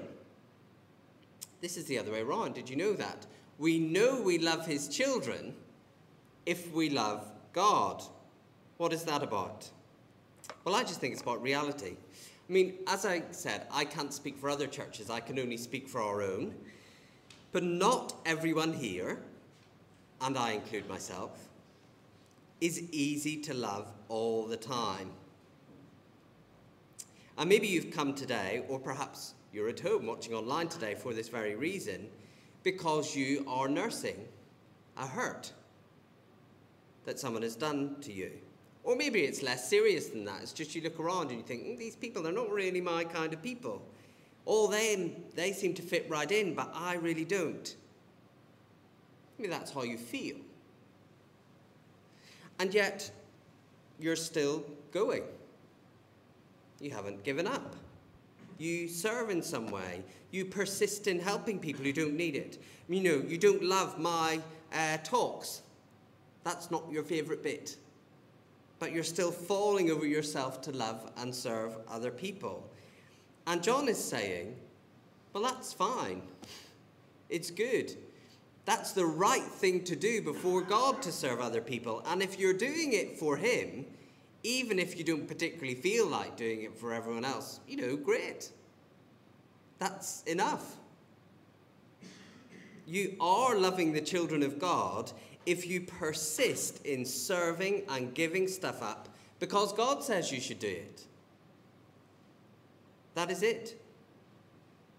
This 1.60 1.76
is 1.76 1.84
the 1.84 1.98
other 1.98 2.12
way 2.12 2.22
around. 2.22 2.54
Did 2.54 2.68
you 2.68 2.76
know 2.76 2.94
that? 2.94 3.26
We 3.58 3.78
know 3.78 4.20
we 4.22 4.38
love 4.38 4.66
his 4.66 4.88
children 4.88 5.54
if 6.46 6.72
we 6.72 6.88
love 6.88 7.30
God. 7.52 8.02
What 8.78 8.92
is 8.92 9.04
that 9.04 9.22
about? 9.22 9.68
Well, 10.64 10.74
I 10.74 10.82
just 10.82 11.00
think 11.00 11.12
it's 11.12 11.22
about 11.22 11.42
reality. 11.42 11.96
I 12.48 12.52
mean, 12.52 12.78
as 12.86 13.06
I 13.06 13.22
said, 13.30 13.66
I 13.70 13.84
can't 13.84 14.12
speak 14.12 14.38
for 14.38 14.50
other 14.50 14.66
churches, 14.66 15.10
I 15.10 15.20
can 15.20 15.38
only 15.38 15.56
speak 15.56 15.88
for 15.88 16.00
our 16.00 16.22
own. 16.22 16.54
But 17.52 17.62
not 17.62 18.14
everyone 18.24 18.72
here, 18.72 19.20
and 20.20 20.36
I 20.38 20.52
include 20.52 20.88
myself, 20.88 21.48
is 22.60 22.82
easy 22.92 23.36
to 23.42 23.54
love 23.54 23.92
all 24.08 24.46
the 24.46 24.56
time. 24.56 25.10
And 27.40 27.48
maybe 27.48 27.66
you've 27.66 27.90
come 27.90 28.12
today, 28.12 28.64
or 28.68 28.78
perhaps 28.78 29.32
you're 29.50 29.70
at 29.70 29.80
home 29.80 30.04
watching 30.04 30.34
online 30.34 30.68
today 30.68 30.94
for 30.94 31.14
this 31.14 31.30
very 31.30 31.54
reason, 31.54 32.06
because 32.64 33.16
you 33.16 33.46
are 33.48 33.66
nursing 33.66 34.28
a 34.98 35.06
hurt 35.06 35.50
that 37.06 37.18
someone 37.18 37.40
has 37.40 37.56
done 37.56 37.96
to 38.02 38.12
you. 38.12 38.30
Or 38.84 38.94
maybe 38.94 39.22
it's 39.22 39.42
less 39.42 39.66
serious 39.66 40.08
than 40.08 40.26
that. 40.26 40.42
It's 40.42 40.52
just 40.52 40.74
you 40.74 40.82
look 40.82 41.00
around 41.00 41.30
and 41.30 41.38
you 41.38 41.42
think, 41.42 41.64
mm, 41.64 41.78
these 41.78 41.96
people, 41.96 42.22
they're 42.22 42.30
not 42.30 42.50
really 42.50 42.82
my 42.82 43.04
kind 43.04 43.32
of 43.32 43.42
people. 43.42 43.80
All 44.44 44.68
them, 44.68 45.12
they 45.34 45.52
seem 45.52 45.72
to 45.74 45.82
fit 45.82 46.06
right 46.10 46.30
in, 46.30 46.54
but 46.54 46.70
I 46.74 46.96
really 46.96 47.24
don't. 47.24 47.74
Maybe 49.38 49.48
that's 49.48 49.70
how 49.70 49.82
you 49.82 49.96
feel. 49.96 50.36
And 52.58 52.74
yet, 52.74 53.10
you're 53.98 54.14
still 54.14 54.62
going. 54.92 55.22
You 56.80 56.90
haven't 56.90 57.22
given 57.24 57.46
up. 57.46 57.76
You 58.58 58.88
serve 58.88 59.30
in 59.30 59.42
some 59.42 59.70
way. 59.70 60.02
You 60.30 60.44
persist 60.44 61.06
in 61.06 61.18
helping 61.18 61.58
people 61.58 61.84
who 61.84 61.92
don't 61.92 62.14
need 62.14 62.36
it. 62.36 62.58
You 62.88 63.00
know, 63.00 63.24
you 63.26 63.38
don't 63.38 63.62
love 63.62 63.98
my 63.98 64.40
uh, 64.74 64.98
talks. 65.04 65.62
That's 66.44 66.70
not 66.70 66.90
your 66.90 67.02
favourite 67.02 67.42
bit. 67.42 67.76
But 68.78 68.92
you're 68.92 69.04
still 69.04 69.30
falling 69.30 69.90
over 69.90 70.06
yourself 70.06 70.60
to 70.62 70.72
love 70.72 71.10
and 71.18 71.34
serve 71.34 71.76
other 71.88 72.10
people. 72.10 72.68
And 73.46 73.62
John 73.62 73.88
is 73.88 74.02
saying, 74.02 74.56
well, 75.32 75.42
that's 75.42 75.72
fine. 75.72 76.22
It's 77.28 77.50
good. 77.50 77.94
That's 78.64 78.92
the 78.92 79.06
right 79.06 79.42
thing 79.42 79.84
to 79.84 79.96
do 79.96 80.22
before 80.22 80.62
God 80.62 81.02
to 81.02 81.12
serve 81.12 81.40
other 81.40 81.60
people. 81.60 82.02
And 82.06 82.22
if 82.22 82.38
you're 82.38 82.52
doing 82.52 82.92
it 82.92 83.18
for 83.18 83.36
Him, 83.36 83.86
even 84.42 84.78
if 84.78 84.96
you 84.96 85.04
don't 85.04 85.26
particularly 85.28 85.74
feel 85.74 86.06
like 86.06 86.36
doing 86.36 86.62
it 86.62 86.76
for 86.76 86.92
everyone 86.92 87.24
else, 87.24 87.60
you 87.68 87.76
know, 87.76 87.96
great. 87.96 88.50
That's 89.78 90.22
enough. 90.24 90.76
You 92.86 93.16
are 93.20 93.56
loving 93.56 93.92
the 93.92 94.00
children 94.00 94.42
of 94.42 94.58
God 94.58 95.12
if 95.46 95.66
you 95.66 95.82
persist 95.82 96.84
in 96.84 97.04
serving 97.04 97.82
and 97.88 98.14
giving 98.14 98.48
stuff 98.48 98.82
up 98.82 99.08
because 99.38 99.72
God 99.72 100.02
says 100.02 100.32
you 100.32 100.40
should 100.40 100.58
do 100.58 100.68
it. 100.68 101.04
That 103.14 103.30
is 103.30 103.42
it. 103.42 103.80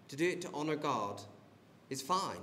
To 0.08 0.16
do 0.16 0.28
it 0.28 0.42
to 0.42 0.50
honor 0.52 0.76
God 0.76 1.20
is 1.90 2.02
fine. 2.02 2.40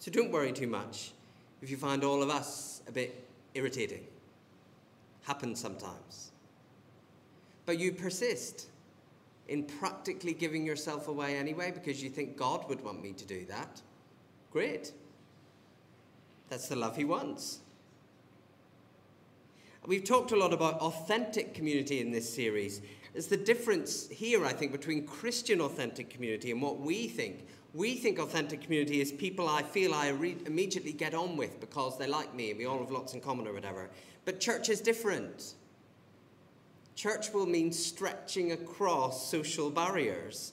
So 0.00 0.10
don't 0.10 0.30
worry 0.30 0.52
too 0.52 0.66
much 0.66 1.12
if 1.60 1.70
you 1.70 1.76
find 1.76 2.04
all 2.04 2.22
of 2.22 2.30
us 2.30 2.82
a 2.86 2.92
bit 2.92 3.24
irritating 3.54 4.06
happens 5.28 5.60
sometimes. 5.60 6.32
But 7.66 7.78
you 7.78 7.92
persist 7.92 8.68
in 9.46 9.62
practically 9.62 10.32
giving 10.32 10.64
yourself 10.64 11.06
away 11.06 11.36
anyway 11.36 11.70
because 11.70 12.02
you 12.02 12.08
think 12.08 12.36
God 12.36 12.68
would 12.68 12.82
want 12.82 13.02
me 13.02 13.12
to 13.12 13.24
do 13.24 13.44
that. 13.46 13.82
Great. 14.50 14.92
That's 16.48 16.68
the 16.68 16.76
love 16.76 16.96
He 16.96 17.04
wants. 17.04 17.60
We've 19.86 20.04
talked 20.04 20.32
a 20.32 20.36
lot 20.36 20.52
about 20.52 20.80
authentic 20.80 21.54
community 21.54 22.00
in 22.00 22.10
this 22.10 22.32
series. 22.32 22.80
There's 23.12 23.26
the 23.26 23.36
difference 23.36 24.08
here, 24.08 24.44
I 24.44 24.52
think, 24.52 24.72
between 24.72 25.06
Christian 25.06 25.60
authentic 25.60 26.10
community 26.10 26.50
and 26.50 26.60
what 26.60 26.80
we 26.80 27.06
think. 27.06 27.46
We 27.74 27.94
think 27.96 28.18
authentic 28.18 28.62
community 28.62 29.00
is 29.00 29.12
people 29.12 29.48
I 29.48 29.62
feel 29.62 29.94
I 29.94 30.08
re- 30.08 30.36
immediately 30.46 30.92
get 30.92 31.14
on 31.14 31.36
with 31.36 31.60
because 31.60 31.98
they 31.98 32.06
like 32.06 32.34
me 32.34 32.50
and 32.50 32.58
we 32.58 32.66
all 32.66 32.78
have 32.78 32.90
lots 32.90 33.14
in 33.14 33.20
common 33.20 33.46
or 33.46 33.52
whatever. 33.52 33.90
But 34.28 34.40
church 34.40 34.68
is 34.68 34.82
different. 34.82 35.54
Church 36.94 37.32
will 37.32 37.46
mean 37.46 37.72
stretching 37.72 38.52
across 38.52 39.26
social 39.26 39.70
barriers. 39.70 40.52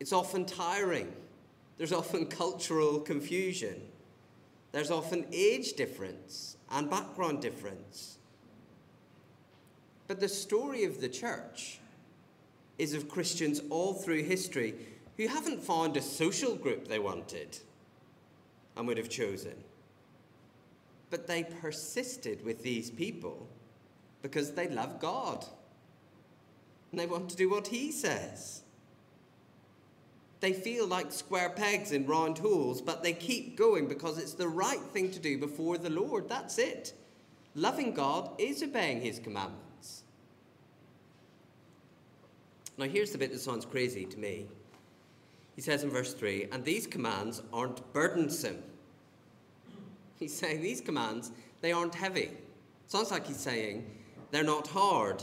It's 0.00 0.12
often 0.12 0.44
tiring. 0.44 1.12
There's 1.76 1.92
often 1.92 2.26
cultural 2.26 2.98
confusion. 2.98 3.80
There's 4.72 4.90
often 4.90 5.26
age 5.32 5.74
difference 5.74 6.56
and 6.72 6.90
background 6.90 7.42
difference. 7.42 8.18
But 10.08 10.18
the 10.18 10.28
story 10.28 10.82
of 10.82 11.00
the 11.00 11.08
church 11.08 11.78
is 12.76 12.92
of 12.92 13.08
Christians 13.08 13.62
all 13.70 13.94
through 13.94 14.24
history 14.24 14.74
who 15.16 15.28
haven't 15.28 15.62
found 15.62 15.96
a 15.96 16.02
social 16.02 16.56
group 16.56 16.88
they 16.88 16.98
wanted 16.98 17.56
and 18.76 18.88
would 18.88 18.98
have 18.98 19.08
chosen. 19.08 19.54
But 21.10 21.26
they 21.26 21.44
persisted 21.44 22.44
with 22.44 22.62
these 22.62 22.90
people 22.90 23.48
because 24.22 24.52
they 24.52 24.68
love 24.68 25.00
God 25.00 25.44
and 26.90 27.00
they 27.00 27.06
want 27.06 27.28
to 27.30 27.36
do 27.36 27.50
what 27.50 27.68
He 27.68 27.92
says. 27.92 28.62
They 30.40 30.52
feel 30.52 30.86
like 30.86 31.10
square 31.10 31.50
pegs 31.50 31.92
in 31.92 32.06
round 32.06 32.38
holes, 32.38 32.80
but 32.80 33.02
they 33.02 33.12
keep 33.12 33.56
going 33.56 33.88
because 33.88 34.18
it's 34.18 34.34
the 34.34 34.48
right 34.48 34.80
thing 34.80 35.10
to 35.10 35.18
do 35.18 35.36
before 35.36 35.78
the 35.78 35.90
Lord. 35.90 36.28
That's 36.28 36.58
it. 36.58 36.92
Loving 37.54 37.92
God 37.92 38.30
is 38.38 38.62
obeying 38.62 39.00
His 39.00 39.18
commandments. 39.18 40.04
Now, 42.76 42.86
here's 42.86 43.10
the 43.10 43.18
bit 43.18 43.32
that 43.32 43.40
sounds 43.40 43.64
crazy 43.64 44.04
to 44.06 44.18
me. 44.18 44.46
He 45.56 45.62
says 45.62 45.82
in 45.82 45.90
verse 45.90 46.14
3 46.14 46.48
and 46.52 46.64
these 46.64 46.86
commands 46.86 47.42
aren't 47.52 47.92
burdensome. 47.92 48.62
He's 50.18 50.36
saying 50.36 50.62
these 50.62 50.80
commands, 50.80 51.30
they 51.60 51.72
aren't 51.72 51.94
heavy. 51.94 52.30
Sounds 52.86 53.10
like 53.10 53.26
he's 53.26 53.38
saying 53.38 53.88
they're 54.30 54.42
not 54.42 54.66
hard. 54.66 55.22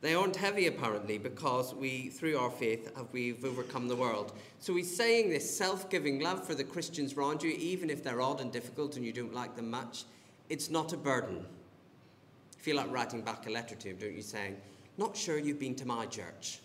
They 0.00 0.14
aren't 0.14 0.36
heavy, 0.36 0.66
apparently, 0.66 1.18
because 1.18 1.74
we, 1.74 2.08
through 2.08 2.38
our 2.38 2.50
faith, 2.50 2.96
have 2.96 3.08
we've 3.12 3.44
overcome 3.44 3.86
the 3.86 3.96
world. 3.96 4.32
So 4.58 4.74
he's 4.74 4.94
saying 4.94 5.28
this 5.28 5.58
self-giving 5.58 6.20
love 6.20 6.46
for 6.46 6.54
the 6.54 6.64
Christians 6.64 7.12
around 7.12 7.42
you, 7.42 7.50
even 7.50 7.90
if 7.90 8.02
they're 8.02 8.22
odd 8.22 8.40
and 8.40 8.50
difficult 8.50 8.96
and 8.96 9.04
you 9.04 9.12
don't 9.12 9.34
like 9.34 9.56
them 9.56 9.70
much, 9.70 10.04
it's 10.48 10.70
not 10.70 10.94
a 10.94 10.96
burden. 10.96 11.36
You 11.36 12.62
feel 12.62 12.76
like 12.76 12.90
writing 12.90 13.20
back 13.20 13.46
a 13.46 13.50
letter 13.50 13.74
to 13.74 13.88
him, 13.88 13.98
don't 13.98 14.14
you, 14.14 14.22
saying, 14.22 14.56
not 14.96 15.14
sure 15.14 15.38
you've 15.38 15.60
been 15.60 15.74
to 15.76 15.86
my 15.86 16.06
church. 16.06 16.60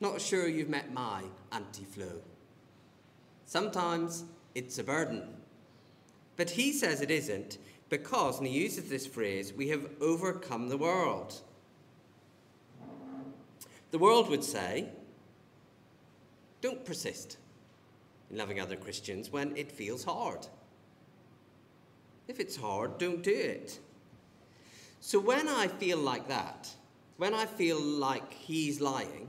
Not 0.00 0.20
sure 0.20 0.48
you've 0.48 0.68
met 0.68 0.92
my 0.92 1.22
Auntie 1.52 1.84
Flo. 1.84 2.10
Sometimes 3.46 4.24
it's 4.56 4.78
a 4.78 4.84
burden. 4.84 5.35
But 6.36 6.50
he 6.50 6.72
says 6.72 7.00
it 7.00 7.10
isn't 7.10 7.58
because, 7.88 8.38
and 8.38 8.46
he 8.46 8.52
uses 8.52 8.88
this 8.88 9.06
phrase, 9.06 9.52
we 9.52 9.68
have 9.68 9.88
overcome 10.00 10.68
the 10.68 10.76
world. 10.76 11.40
The 13.90 13.98
world 13.98 14.28
would 14.28 14.44
say, 14.44 14.88
don't 16.60 16.84
persist 16.84 17.38
in 18.30 18.36
loving 18.36 18.60
other 18.60 18.76
Christians 18.76 19.30
when 19.30 19.56
it 19.56 19.70
feels 19.70 20.04
hard. 20.04 20.46
If 22.28 22.40
it's 22.40 22.56
hard, 22.56 22.98
don't 22.98 23.22
do 23.22 23.34
it. 23.34 23.78
So 25.00 25.20
when 25.20 25.48
I 25.48 25.68
feel 25.68 25.98
like 25.98 26.28
that, 26.28 26.68
when 27.16 27.32
I 27.32 27.46
feel 27.46 27.80
like 27.80 28.32
he's 28.32 28.80
lying, 28.80 29.28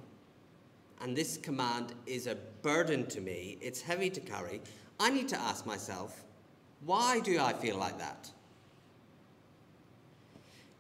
and 1.00 1.16
this 1.16 1.38
command 1.38 1.94
is 2.08 2.26
a 2.26 2.36
burden 2.64 3.06
to 3.06 3.22
me, 3.22 3.60
it's 3.62 3.82
heavy 3.82 4.10
to 4.10 4.20
carry, 4.20 4.62
I 5.00 5.12
need 5.12 5.28
to 5.30 5.40
ask 5.40 5.66
myself, 5.66 6.24
why 6.86 7.20
do 7.20 7.40
I 7.40 7.54
feel 7.54 7.78
like 7.78 7.98
that? 8.00 8.30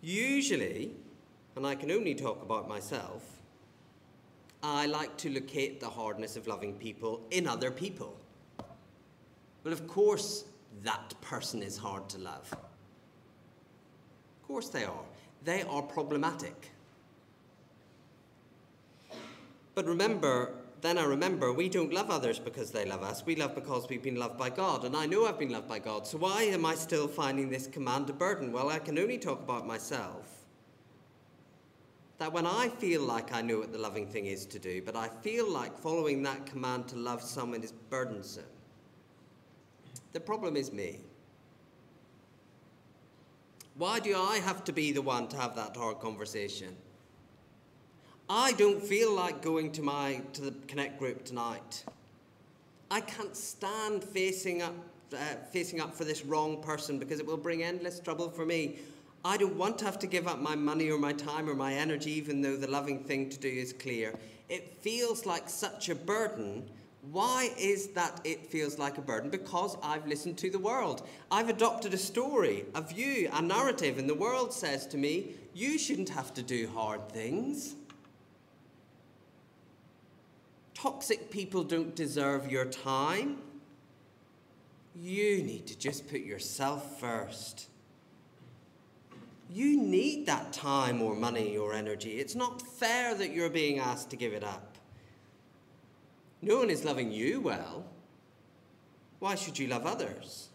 Usually, 0.01 0.91
and 1.55 1.65
I 1.65 1.75
can 1.75 1.91
only 1.91 2.13
talk 2.15 2.41
about 2.43 2.67
myself, 2.69 3.23
I 4.63 4.85
like 4.85 5.17
to 5.17 5.29
locate 5.29 5.79
the 5.79 5.89
hardness 5.89 6.35
of 6.35 6.47
loving 6.47 6.73
people 6.73 7.21
in 7.31 7.47
other 7.47 7.71
people. 7.71 8.17
Well, 9.63 9.73
of 9.73 9.87
course, 9.87 10.45
that 10.83 11.13
person 11.21 11.61
is 11.61 11.77
hard 11.77 12.07
to 12.09 12.19
love. 12.19 12.51
Of 12.51 14.47
course, 14.47 14.69
they 14.69 14.85
are. 14.85 15.03
They 15.43 15.63
are 15.63 15.81
problematic. 15.81 16.71
But 19.75 19.85
remember, 19.85 20.53
then 20.81 20.97
I 20.97 21.05
remember 21.05 21.51
we 21.51 21.69
don't 21.69 21.91
love 21.91 22.09
others 22.09 22.39
because 22.39 22.71
they 22.71 22.85
love 22.85 23.01
us. 23.01 23.25
We 23.25 23.35
love 23.35 23.55
because 23.55 23.89
we've 23.89 24.03
been 24.03 24.15
loved 24.15 24.37
by 24.37 24.49
God. 24.49 24.85
And 24.85 24.95
I 24.95 25.05
know 25.05 25.25
I've 25.25 25.39
been 25.39 25.51
loved 25.51 25.67
by 25.67 25.79
God. 25.79 26.05
So 26.05 26.17
why 26.19 26.43
am 26.43 26.65
I 26.65 26.75
still 26.75 27.07
finding 27.07 27.49
this 27.49 27.67
command 27.67 28.09
a 28.09 28.13
burden? 28.13 28.51
Well, 28.51 28.69
I 28.69 28.79
can 28.79 28.99
only 28.99 29.17
talk 29.17 29.41
about 29.41 29.65
myself 29.65 30.37
that 32.19 32.33
when 32.33 32.45
I 32.45 32.69
feel 32.69 33.01
like 33.01 33.33
I 33.33 33.41
know 33.41 33.59
what 33.59 33.71
the 33.71 33.77
loving 33.77 34.07
thing 34.07 34.25
is 34.25 34.45
to 34.47 34.59
do, 34.59 34.81
but 34.81 34.95
I 34.95 35.07
feel 35.07 35.51
like 35.51 35.77
following 35.77 36.23
that 36.23 36.45
command 36.45 36.87
to 36.89 36.95
love 36.95 37.21
someone 37.21 37.63
is 37.63 37.71
burdensome, 37.71 38.43
the 40.13 40.19
problem 40.19 40.55
is 40.55 40.71
me. 40.71 40.99
Why 43.75 43.99
do 43.99 44.15
I 44.17 44.37
have 44.37 44.63
to 44.63 44.73
be 44.73 44.91
the 44.91 45.03
one 45.03 45.27
to 45.27 45.37
have 45.37 45.55
that 45.55 45.77
hard 45.77 45.99
conversation? 45.99 46.75
I 48.29 48.51
don't 48.53 48.83
feel 48.83 49.13
like 49.13 49.41
going 49.41 49.71
to 49.73 49.81
my 49.81 50.21
to 50.33 50.41
the 50.41 50.53
connect 50.67 50.99
group 50.99 51.23
tonight. 51.23 51.85
I 52.91 52.99
can't 52.99 53.35
stand 53.37 54.03
facing 54.03 54.61
up 54.61 54.75
uh, 55.13 55.17
facing 55.53 55.79
up 55.79 55.95
for 55.95 56.03
this 56.03 56.25
wrong 56.25 56.61
person 56.61 56.99
because 56.99 57.21
it 57.21 57.25
will 57.25 57.37
bring 57.37 57.63
endless 57.63 58.01
trouble 58.01 58.29
for 58.29 58.45
me. 58.45 58.79
I 59.23 59.37
don't 59.37 59.55
want 59.55 59.79
to 59.79 59.85
have 59.85 59.97
to 59.99 60.07
give 60.07 60.27
up 60.27 60.39
my 60.39 60.55
money 60.55 60.89
or 60.89 60.99
my 60.99 61.13
time 61.13 61.49
or 61.49 61.55
my 61.55 61.73
energy, 61.73 62.11
even 62.11 62.41
though 62.41 62.57
the 62.57 62.69
loving 62.69 63.05
thing 63.05 63.29
to 63.29 63.37
do 63.37 63.47
is 63.47 63.71
clear. 63.71 64.13
It 64.49 64.75
feels 64.75 65.25
like 65.25 65.49
such 65.49 65.87
a 65.87 65.95
burden. 65.95 66.67
Why 67.11 67.51
is 67.57 67.87
that 67.89 68.19
it 68.25 68.47
feels 68.47 68.77
like 68.77 68.97
a 68.97 69.01
burden? 69.01 69.29
Because 69.29 69.77
I've 69.81 70.05
listened 70.05 70.37
to 70.39 70.49
the 70.49 70.59
world. 70.59 71.07
I've 71.31 71.47
adopted 71.47 71.93
a 71.93 71.97
story, 71.97 72.65
a 72.75 72.81
view, 72.81 73.29
a 73.31 73.41
narrative, 73.41 73.97
and 73.97 74.09
the 74.09 74.15
world 74.15 74.51
says 74.51 74.85
to 74.87 74.97
me, 74.97 75.35
you 75.53 75.77
shouldn't 75.77 76.09
have 76.09 76.33
to 76.33 76.43
do 76.43 76.67
hard 76.67 77.07
things. 77.09 77.76
Toxic 80.77 81.31
people 81.31 81.63
don't 81.63 81.95
deserve 81.95 82.51
your 82.51 82.65
time. 82.65 83.39
You 84.95 85.41
need 85.41 85.65
to 85.65 85.77
just 85.77 86.07
put 86.07 86.21
yourself 86.21 86.99
first. 86.99 87.69
You 89.49 89.81
need 89.81 90.27
that 90.27 90.53
time 90.53 91.01
or 91.01 91.15
money 91.15 91.57
or 91.57 91.73
energy. 91.73 92.19
It's 92.19 92.35
not 92.35 92.61
fair 92.61 93.15
that 93.15 93.33
you're 93.33 93.49
being 93.49 93.79
asked 93.79 94.11
to 94.11 94.15
give 94.15 94.33
it 94.33 94.43
up. 94.43 94.77
No 96.43 96.59
one 96.59 96.69
is 96.69 96.85
loving 96.85 97.11
you 97.11 97.41
well. 97.41 97.83
Why 99.17 99.33
should 99.33 99.57
you 99.57 99.65
love 99.65 99.87
others? 99.87 100.49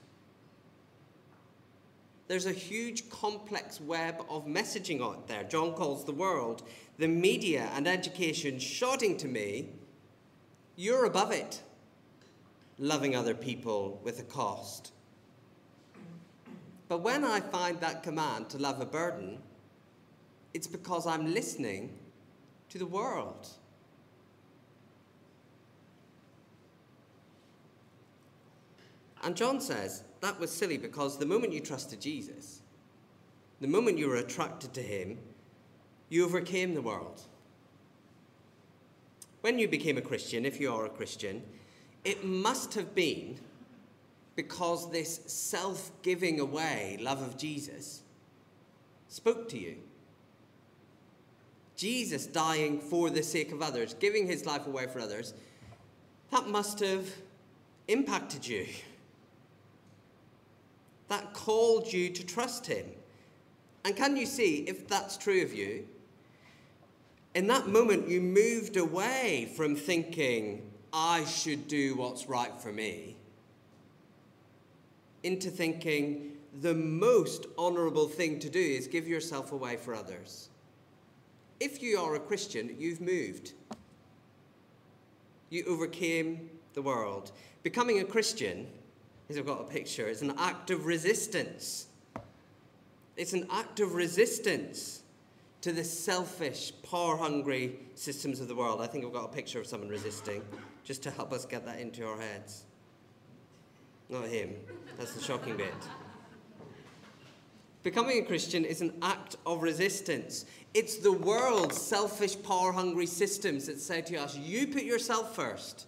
There's 2.29 2.47
a 2.47 2.53
huge 2.53 3.11
complex 3.11 3.81
web 3.81 4.25
of 4.31 4.47
messaging 4.47 5.03
out 5.03 5.27
there. 5.27 5.43
John 5.43 5.73
calls 5.73 6.05
the 6.05 6.13
world, 6.13 6.63
the 6.99 7.09
media 7.09 7.71
and 7.75 7.89
education 7.89 8.61
shouting 8.61 9.17
to 9.17 9.27
me, 9.27 9.71
You're 10.83 11.05
above 11.05 11.31
it. 11.31 11.63
Loving 12.77 13.15
other 13.15 13.35
people 13.35 14.01
with 14.03 14.19
a 14.19 14.25
cost. 14.25 14.91
But 16.89 17.03
when 17.03 17.23
I 17.23 17.39
find 17.39 17.81
that 17.81 18.03
command 18.03 18.51
to 18.51 18.59
love 18.59 18.81
a 18.81 18.85
burden, 18.85 19.39
it's 20.53 20.67
because 20.67 21.07
I'm 21.07 21.33
listening 21.33 21.97
to 22.71 22.79
the 22.79 22.87
world. 22.87 23.47
And 29.23 29.37
John 29.37 29.61
says 29.61 30.03
that 30.21 30.41
was 30.41 30.51
silly 30.51 30.79
because 30.79 31.17
the 31.17 31.27
moment 31.27 31.53
you 31.53 31.61
trusted 31.61 32.01
Jesus, 32.01 32.61
the 33.61 33.69
moment 33.69 33.99
you 33.99 34.09
were 34.09 34.17
attracted 34.17 34.75
to 34.75 34.83
him, 34.83 35.21
you 36.09 36.25
overcame 36.25 36.75
the 36.75 36.83
world. 36.83 37.23
When 39.43 39.59
you 39.59 39.69
became 39.69 39.99
a 39.99 40.03
Christian, 40.03 40.47
if 40.47 40.59
you 40.59 40.73
are 40.73 40.87
a 40.87 40.91
Christian, 40.91 41.43
it 42.05 42.25
must 42.25 42.75
have 42.75 42.95
been 42.95 43.39
because 44.35 44.91
this 44.91 45.21
self 45.27 45.91
giving 46.03 46.41
away 46.41 46.99
love 47.01 47.21
of 47.21 47.37
Jesus 47.37 48.03
spoke 49.09 49.49
to 49.51 49.59
you. 49.59 49.77
Jesus 51.77 52.27
dying 52.27 52.81
for 52.81 53.11
the 53.11 53.23
sake 53.23 53.53
of 53.53 53.61
others, 53.61 53.95
giving 53.95 54.27
his 54.27 54.47
life 54.47 54.67
away 54.67 54.87
for 54.87 55.01
others, 55.01 55.35
that 56.31 56.49
must 56.49 56.81
have 56.81 57.07
impacted 57.89 58.47
you. 58.47 58.67
that 61.13 61.35
called 61.35 61.93
you 61.93 62.09
to 62.09 62.25
trust 62.25 62.67
Him. 62.67 62.87
And 63.85 63.95
can 63.95 64.17
you 64.17 64.25
see 64.25 64.65
if 64.67 64.89
that's 64.89 65.19
true 65.19 65.43
of 65.43 65.53
you? 65.53 65.87
In 67.35 67.47
that 67.47 67.67
moment, 67.67 68.09
you 68.09 68.21
moved 68.21 68.77
away 68.77 69.51
from 69.57 69.75
thinking, 69.75 70.71
I 70.93 71.25
should 71.25 71.67
do 71.67 71.97
what's 71.97 72.29
right 72.29 72.55
for 72.61 72.71
me, 72.71 73.17
into 75.23 75.49
thinking, 75.49 76.33
the 76.61 76.75
most 76.75 77.47
honourable 77.57 78.09
thing 78.09 78.39
to 78.41 78.51
do 78.51 78.61
is 78.61 78.87
give 78.87 79.09
yourself 79.09 79.53
away 79.53 79.77
for 79.77 79.95
others. 79.95 80.51
If 81.61 81.83
you 81.83 81.99
are 81.99 82.15
a 82.15 82.21
Christian, 82.21 82.77
you've 82.79 83.01
moved. 83.01 83.53
You 85.49 85.65
overcame 85.67 86.51
the 86.75 86.83
world. 86.83 87.33
Becoming 87.63 88.01
a 88.01 88.05
Christian, 88.05 88.67
as 89.31 89.39
I've 89.39 89.47
got 89.47 89.61
a 89.61 89.65
picture, 89.65 90.09
is 90.09 90.21
an 90.21 90.35
act 90.37 90.71
of 90.71 90.85
resistance. 90.85 91.87
It's 93.17 93.33
an 93.33 93.47
act 93.51 93.81
of 93.81 93.95
resistance 93.95 95.02
to 95.63 95.73
the 95.73 95.85
selfish, 95.85 96.73
power 96.83 97.17
hungry 97.17 97.79
systems 97.95 98.41
of 98.41 98.49
the 98.49 98.55
world. 98.55 98.81
I 98.81 98.87
think 98.87 99.05
I've 99.05 99.13
got 99.13 99.25
a 99.25 99.33
picture 99.33 99.61
of 99.61 99.67
someone 99.67 99.89
resisting, 99.89 100.43
just 100.85 101.03
to 101.05 101.11
help 101.11 101.33
us 101.33 101.47
get 101.47 101.65
that 101.65 101.79
into 101.79 102.05
our 102.07 102.21
heads. 102.21 102.65
Not 104.11 104.27
him. 104.27 104.55
That's 104.99 105.15
the 105.15 105.23
shocking 105.23 105.57
bit. 105.57 105.73
Becoming 107.83 108.23
a 108.23 108.27
Christian 108.27 108.65
is 108.65 108.81
an 108.81 108.93
act 109.03 109.37
of 109.47 109.63
resistance. 109.63 110.47
It's 110.75 110.99
the 110.99 111.13
world's 111.13 111.81
selfish, 111.81 112.41
power 112.43 112.73
hungry 112.73 113.07
systems 113.07 113.67
that 113.67 113.81
say 113.81 114.03
to 114.03 114.17
us, 114.17 114.37
you 114.37 114.67
put 114.67 114.83
yourself 114.83 115.35
first. 115.35 115.87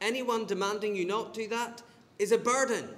Anyone 0.00 0.44
demanding 0.44 0.94
you 0.94 1.04
not 1.04 1.34
do 1.34 1.48
that 1.48 1.82
is 2.18 2.32
a 2.32 2.38
burden. 2.38 2.88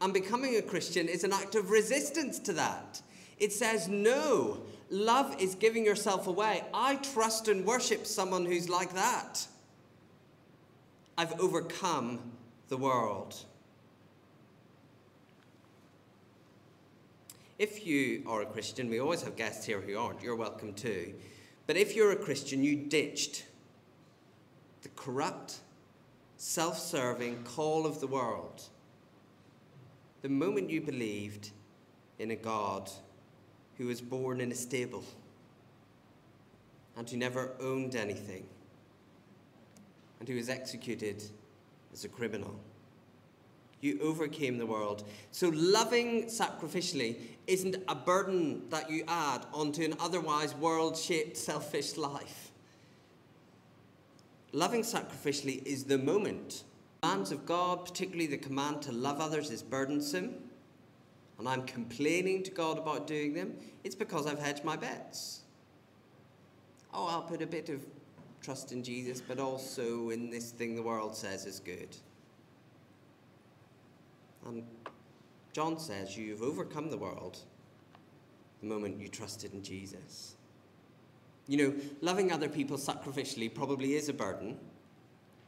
And 0.00 0.12
becoming 0.12 0.56
a 0.56 0.62
Christian 0.62 1.08
is 1.08 1.24
an 1.24 1.32
act 1.32 1.54
of 1.54 1.70
resistance 1.70 2.38
to 2.40 2.52
that. 2.54 3.02
It 3.38 3.52
says, 3.52 3.88
no, 3.88 4.62
love 4.90 5.40
is 5.40 5.54
giving 5.54 5.84
yourself 5.84 6.26
away. 6.26 6.64
I 6.72 6.96
trust 6.96 7.48
and 7.48 7.64
worship 7.64 8.06
someone 8.06 8.44
who's 8.44 8.68
like 8.68 8.94
that. 8.94 9.46
I've 11.16 11.38
overcome 11.40 12.20
the 12.68 12.76
world. 12.76 13.34
If 17.58 17.86
you 17.86 18.22
are 18.26 18.42
a 18.42 18.46
Christian, 18.46 18.88
we 18.88 19.00
always 19.00 19.22
have 19.22 19.34
guests 19.34 19.66
here 19.66 19.80
who 19.80 19.96
aren't, 19.96 20.22
you're 20.22 20.36
welcome 20.36 20.74
too. 20.74 21.14
But 21.66 21.76
if 21.76 21.96
you're 21.96 22.12
a 22.12 22.16
Christian, 22.16 22.62
you 22.62 22.76
ditched 22.76 23.44
the 24.82 24.88
corrupt, 24.90 25.58
self 26.36 26.78
serving 26.78 27.42
call 27.42 27.84
of 27.84 28.00
the 28.00 28.06
world 28.06 28.62
the 30.22 30.28
moment 30.28 30.70
you 30.70 30.80
believed 30.80 31.50
in 32.18 32.30
a 32.30 32.36
God 32.36 32.90
who 33.78 33.86
was 33.86 34.00
born 34.00 34.40
in 34.40 34.52
a 34.52 34.54
stable 34.54 35.04
and 36.96 37.08
who 37.08 37.16
never 37.16 37.52
owned 37.60 37.94
anything 37.94 38.44
and 40.18 40.28
who 40.28 40.34
was 40.34 40.48
executed 40.48 41.22
as 41.92 42.04
a 42.04 42.08
criminal. 42.08 42.58
You 43.80 44.00
overcame 44.02 44.58
the 44.58 44.66
world. 44.66 45.04
So, 45.30 45.50
loving 45.54 46.24
sacrificially 46.24 47.16
isn't 47.46 47.76
a 47.86 47.94
burden 47.94 48.68
that 48.70 48.90
you 48.90 49.04
add 49.06 49.46
onto 49.54 49.84
an 49.84 49.94
otherwise 50.00 50.52
world 50.56 50.96
shaped, 50.96 51.36
selfish 51.36 51.96
life. 51.96 52.50
Loving 54.52 54.82
sacrificially 54.82 55.64
is 55.64 55.84
the 55.84 55.98
moment. 55.98 56.64
Commands 57.02 57.30
of 57.30 57.46
God, 57.46 57.84
particularly 57.84 58.26
the 58.26 58.36
command 58.36 58.82
to 58.82 58.92
love 58.92 59.20
others, 59.20 59.52
is 59.52 59.62
burdensome, 59.62 60.34
and 61.38 61.48
I'm 61.48 61.62
complaining 61.62 62.42
to 62.44 62.50
God 62.50 62.78
about 62.78 63.06
doing 63.06 63.32
them. 63.34 63.54
It's 63.84 63.94
because 63.94 64.26
I've 64.26 64.38
hedged 64.38 64.64
my 64.64 64.76
bets. 64.76 65.42
Oh, 66.92 67.06
I'll 67.06 67.22
put 67.22 67.42
a 67.42 67.46
bit 67.46 67.68
of 67.68 67.84
trust 68.42 68.72
in 68.72 68.82
Jesus, 68.82 69.20
but 69.20 69.38
also 69.38 70.10
in 70.10 70.30
this 70.30 70.50
thing 70.50 70.74
the 70.74 70.82
world 70.82 71.14
says 71.14 71.46
is 71.46 71.60
good. 71.60 71.96
And 74.46 74.64
John 75.52 75.78
says 75.78 76.16
you've 76.16 76.42
overcome 76.42 76.90
the 76.90 76.96
world 76.96 77.38
the 78.60 78.66
moment 78.66 78.98
you 78.98 79.08
trusted 79.08 79.52
in 79.52 79.62
Jesus. 79.62 80.34
You 81.46 81.56
know, 81.58 81.74
loving 82.00 82.32
other 82.32 82.48
people 82.48 82.76
sacrificially 82.76 83.52
probably 83.52 83.94
is 83.94 84.08
a 84.08 84.12
burden 84.12 84.58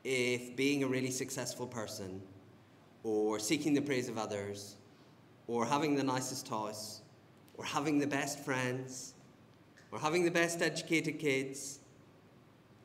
if 0.04 0.56
being 0.56 0.82
a 0.82 0.86
really 0.86 1.10
successful 1.10 1.66
person, 1.66 2.22
or 3.02 3.38
seeking 3.38 3.74
the 3.74 3.82
praise 3.82 4.08
of 4.08 4.16
others, 4.16 4.76
or 5.50 5.66
having 5.66 5.96
the 5.96 6.04
nicest 6.04 6.48
house, 6.48 7.00
or 7.54 7.64
having 7.64 7.98
the 7.98 8.06
best 8.06 8.38
friends, 8.38 9.14
or 9.90 9.98
having 9.98 10.24
the 10.24 10.30
best 10.30 10.62
educated 10.62 11.18
kids, 11.18 11.80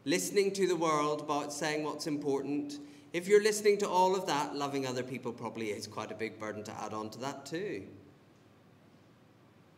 listening 0.03 0.51
to 0.51 0.67
the 0.67 0.75
world 0.75 1.21
about 1.21 1.53
saying 1.53 1.83
what's 1.83 2.07
important, 2.07 2.79
if 3.13 3.27
you're 3.27 3.43
listening 3.43 3.77
to 3.77 3.87
all 3.87 4.15
of 4.15 4.25
that, 4.25 4.55
loving 4.55 4.87
other 4.87 5.03
people 5.03 5.31
probably 5.31 5.67
is 5.67 5.85
quite 5.85 6.11
a 6.11 6.15
big 6.15 6.39
burden 6.39 6.63
to 6.63 6.71
add 6.81 6.91
on 6.91 7.11
to 7.11 7.19
that 7.19 7.45
too. 7.45 7.83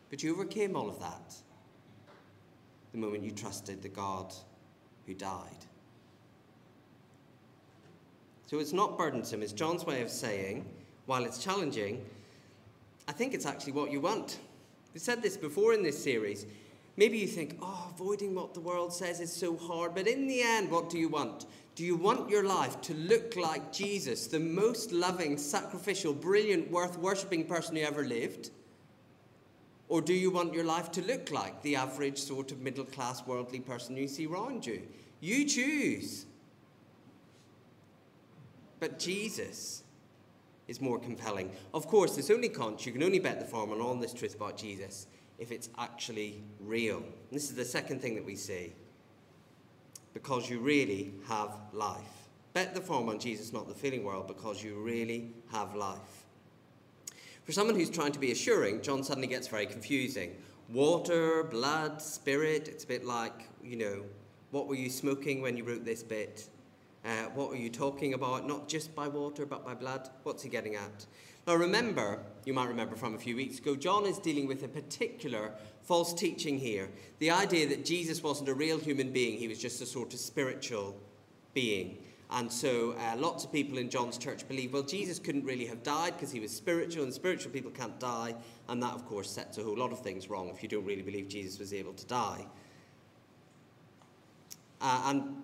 But 0.08 0.22
you 0.22 0.32
overcame 0.32 0.74
all 0.74 0.88
of 0.88 0.98
that 1.00 1.34
the 2.92 2.98
moment 2.98 3.22
you 3.22 3.32
trusted 3.32 3.82
the 3.82 3.90
God 3.90 4.32
who 5.06 5.12
died. 5.12 5.66
So 8.46 8.58
it's 8.58 8.72
not 8.72 8.96
burdensome, 8.96 9.42
it's 9.42 9.52
John's 9.52 9.84
way 9.84 10.00
of 10.00 10.08
saying, 10.08 10.64
while 11.04 11.26
it's 11.26 11.44
challenging, 11.44 12.02
I 13.08 13.12
think 13.12 13.32
it's 13.32 13.46
actually 13.46 13.72
what 13.72 13.90
you 13.90 14.00
want. 14.02 14.38
We've 14.92 15.02
said 15.02 15.22
this 15.22 15.36
before 15.36 15.72
in 15.72 15.82
this 15.82 16.00
series. 16.00 16.46
Maybe 16.98 17.16
you 17.16 17.26
think, 17.26 17.56
oh, 17.62 17.90
avoiding 17.94 18.34
what 18.34 18.52
the 18.52 18.60
world 18.60 18.92
says 18.92 19.20
is 19.20 19.32
so 19.32 19.56
hard, 19.56 19.94
but 19.94 20.06
in 20.06 20.26
the 20.26 20.42
end, 20.42 20.70
what 20.70 20.90
do 20.90 20.98
you 20.98 21.08
want? 21.08 21.46
Do 21.74 21.84
you 21.84 21.96
want 21.96 22.28
your 22.28 22.44
life 22.44 22.80
to 22.82 22.94
look 22.94 23.36
like 23.36 23.72
Jesus, 23.72 24.26
the 24.26 24.40
most 24.40 24.92
loving, 24.92 25.38
sacrificial, 25.38 26.12
brilliant, 26.12 26.70
worth 26.70 26.98
worshipping 26.98 27.44
person 27.44 27.76
who 27.76 27.82
ever 27.82 28.04
lived? 28.04 28.50
Or 29.88 30.02
do 30.02 30.12
you 30.12 30.30
want 30.30 30.52
your 30.52 30.64
life 30.64 30.90
to 30.92 31.02
look 31.02 31.30
like 31.30 31.62
the 31.62 31.76
average 31.76 32.18
sort 32.18 32.52
of 32.52 32.60
middle 32.60 32.84
class, 32.84 33.26
worldly 33.26 33.60
person 33.60 33.96
you 33.96 34.08
see 34.08 34.26
around 34.26 34.66
you? 34.66 34.82
You 35.20 35.46
choose. 35.46 36.26
But 38.80 38.98
Jesus 38.98 39.84
is 40.68 40.80
more 40.80 40.98
compelling. 40.98 41.50
Of 41.74 41.86
course, 41.88 42.14
this 42.14 42.30
only 42.30 42.48
counts, 42.48 42.86
you 42.86 42.92
can 42.92 43.02
only 43.02 43.18
bet 43.18 43.40
the 43.40 43.46
farm 43.46 43.72
on 43.72 43.80
all 43.80 43.94
this 43.94 44.12
truth 44.12 44.36
about 44.36 44.56
Jesus 44.56 45.06
if 45.38 45.50
it's 45.50 45.70
actually 45.78 46.42
real. 46.60 46.98
And 46.98 47.32
this 47.32 47.44
is 47.44 47.56
the 47.56 47.64
second 47.64 48.00
thing 48.00 48.14
that 48.14 48.24
we 48.24 48.36
see 48.36 48.74
because 50.14 50.50
you 50.50 50.58
really 50.58 51.12
have 51.28 51.54
life. 51.72 52.28
Bet 52.52 52.74
the 52.74 52.80
farm 52.80 53.08
on 53.08 53.18
Jesus, 53.18 53.52
not 53.52 53.68
the 53.68 53.74
feeling 53.74 54.04
world, 54.04 54.26
because 54.26 54.62
you 54.62 54.74
really 54.74 55.32
have 55.52 55.74
life. 55.74 56.24
For 57.44 57.52
someone 57.52 57.76
who's 57.76 57.90
trying 57.90 58.12
to 58.12 58.18
be 58.18 58.32
assuring, 58.32 58.82
John 58.82 59.04
suddenly 59.04 59.28
gets 59.28 59.46
very 59.48 59.66
confusing. 59.66 60.36
Water, 60.68 61.44
blood, 61.44 62.02
spirit, 62.02 62.68
it's 62.68 62.84
a 62.84 62.86
bit 62.86 63.04
like, 63.04 63.48
you 63.62 63.76
know, 63.76 64.02
what 64.50 64.66
were 64.66 64.74
you 64.74 64.90
smoking 64.90 65.40
when 65.40 65.56
you 65.56 65.64
wrote 65.64 65.84
this 65.84 66.02
bit? 66.02 66.48
Uh, 67.04 67.24
what 67.34 67.52
are 67.52 67.56
you 67.56 67.70
talking 67.70 68.14
about? 68.14 68.46
Not 68.46 68.68
just 68.68 68.94
by 68.94 69.08
water, 69.08 69.46
but 69.46 69.64
by 69.64 69.74
blood? 69.74 70.08
What's 70.24 70.42
he 70.42 70.48
getting 70.48 70.74
at? 70.74 71.06
Now, 71.46 71.54
remember, 71.54 72.20
you 72.44 72.52
might 72.52 72.68
remember 72.68 72.94
from 72.94 73.14
a 73.14 73.18
few 73.18 73.34
weeks 73.34 73.58
ago, 73.58 73.74
John 73.74 74.04
is 74.04 74.18
dealing 74.18 74.46
with 74.46 74.62
a 74.64 74.68
particular 74.68 75.52
false 75.84 76.12
teaching 76.12 76.58
here. 76.58 76.90
The 77.20 77.30
idea 77.30 77.66
that 77.68 77.84
Jesus 77.84 78.22
wasn't 78.22 78.50
a 78.50 78.54
real 78.54 78.78
human 78.78 79.12
being, 79.12 79.38
he 79.38 79.48
was 79.48 79.58
just 79.58 79.80
a 79.80 79.86
sort 79.86 80.12
of 80.12 80.20
spiritual 80.20 80.94
being. 81.54 81.98
And 82.30 82.52
so 82.52 82.94
uh, 82.98 83.16
lots 83.16 83.44
of 83.44 83.52
people 83.52 83.78
in 83.78 83.88
John's 83.88 84.18
church 84.18 84.46
believe, 84.46 84.74
well, 84.74 84.82
Jesus 84.82 85.18
couldn't 85.18 85.44
really 85.44 85.64
have 85.64 85.82
died 85.82 86.12
because 86.14 86.30
he 86.30 86.40
was 86.40 86.54
spiritual, 86.54 87.04
and 87.04 87.14
spiritual 87.14 87.50
people 87.52 87.70
can't 87.70 87.98
die. 87.98 88.34
And 88.68 88.82
that, 88.82 88.92
of 88.92 89.06
course, 89.06 89.30
sets 89.30 89.56
a 89.56 89.62
whole 89.62 89.78
lot 89.78 89.92
of 89.92 90.00
things 90.00 90.28
wrong 90.28 90.50
if 90.50 90.62
you 90.62 90.68
don't 90.68 90.84
really 90.84 91.00
believe 91.00 91.28
Jesus 91.28 91.58
was 91.58 91.72
able 91.72 91.94
to 91.94 92.06
die. 92.06 92.44
Uh, 94.82 95.02
and 95.06 95.42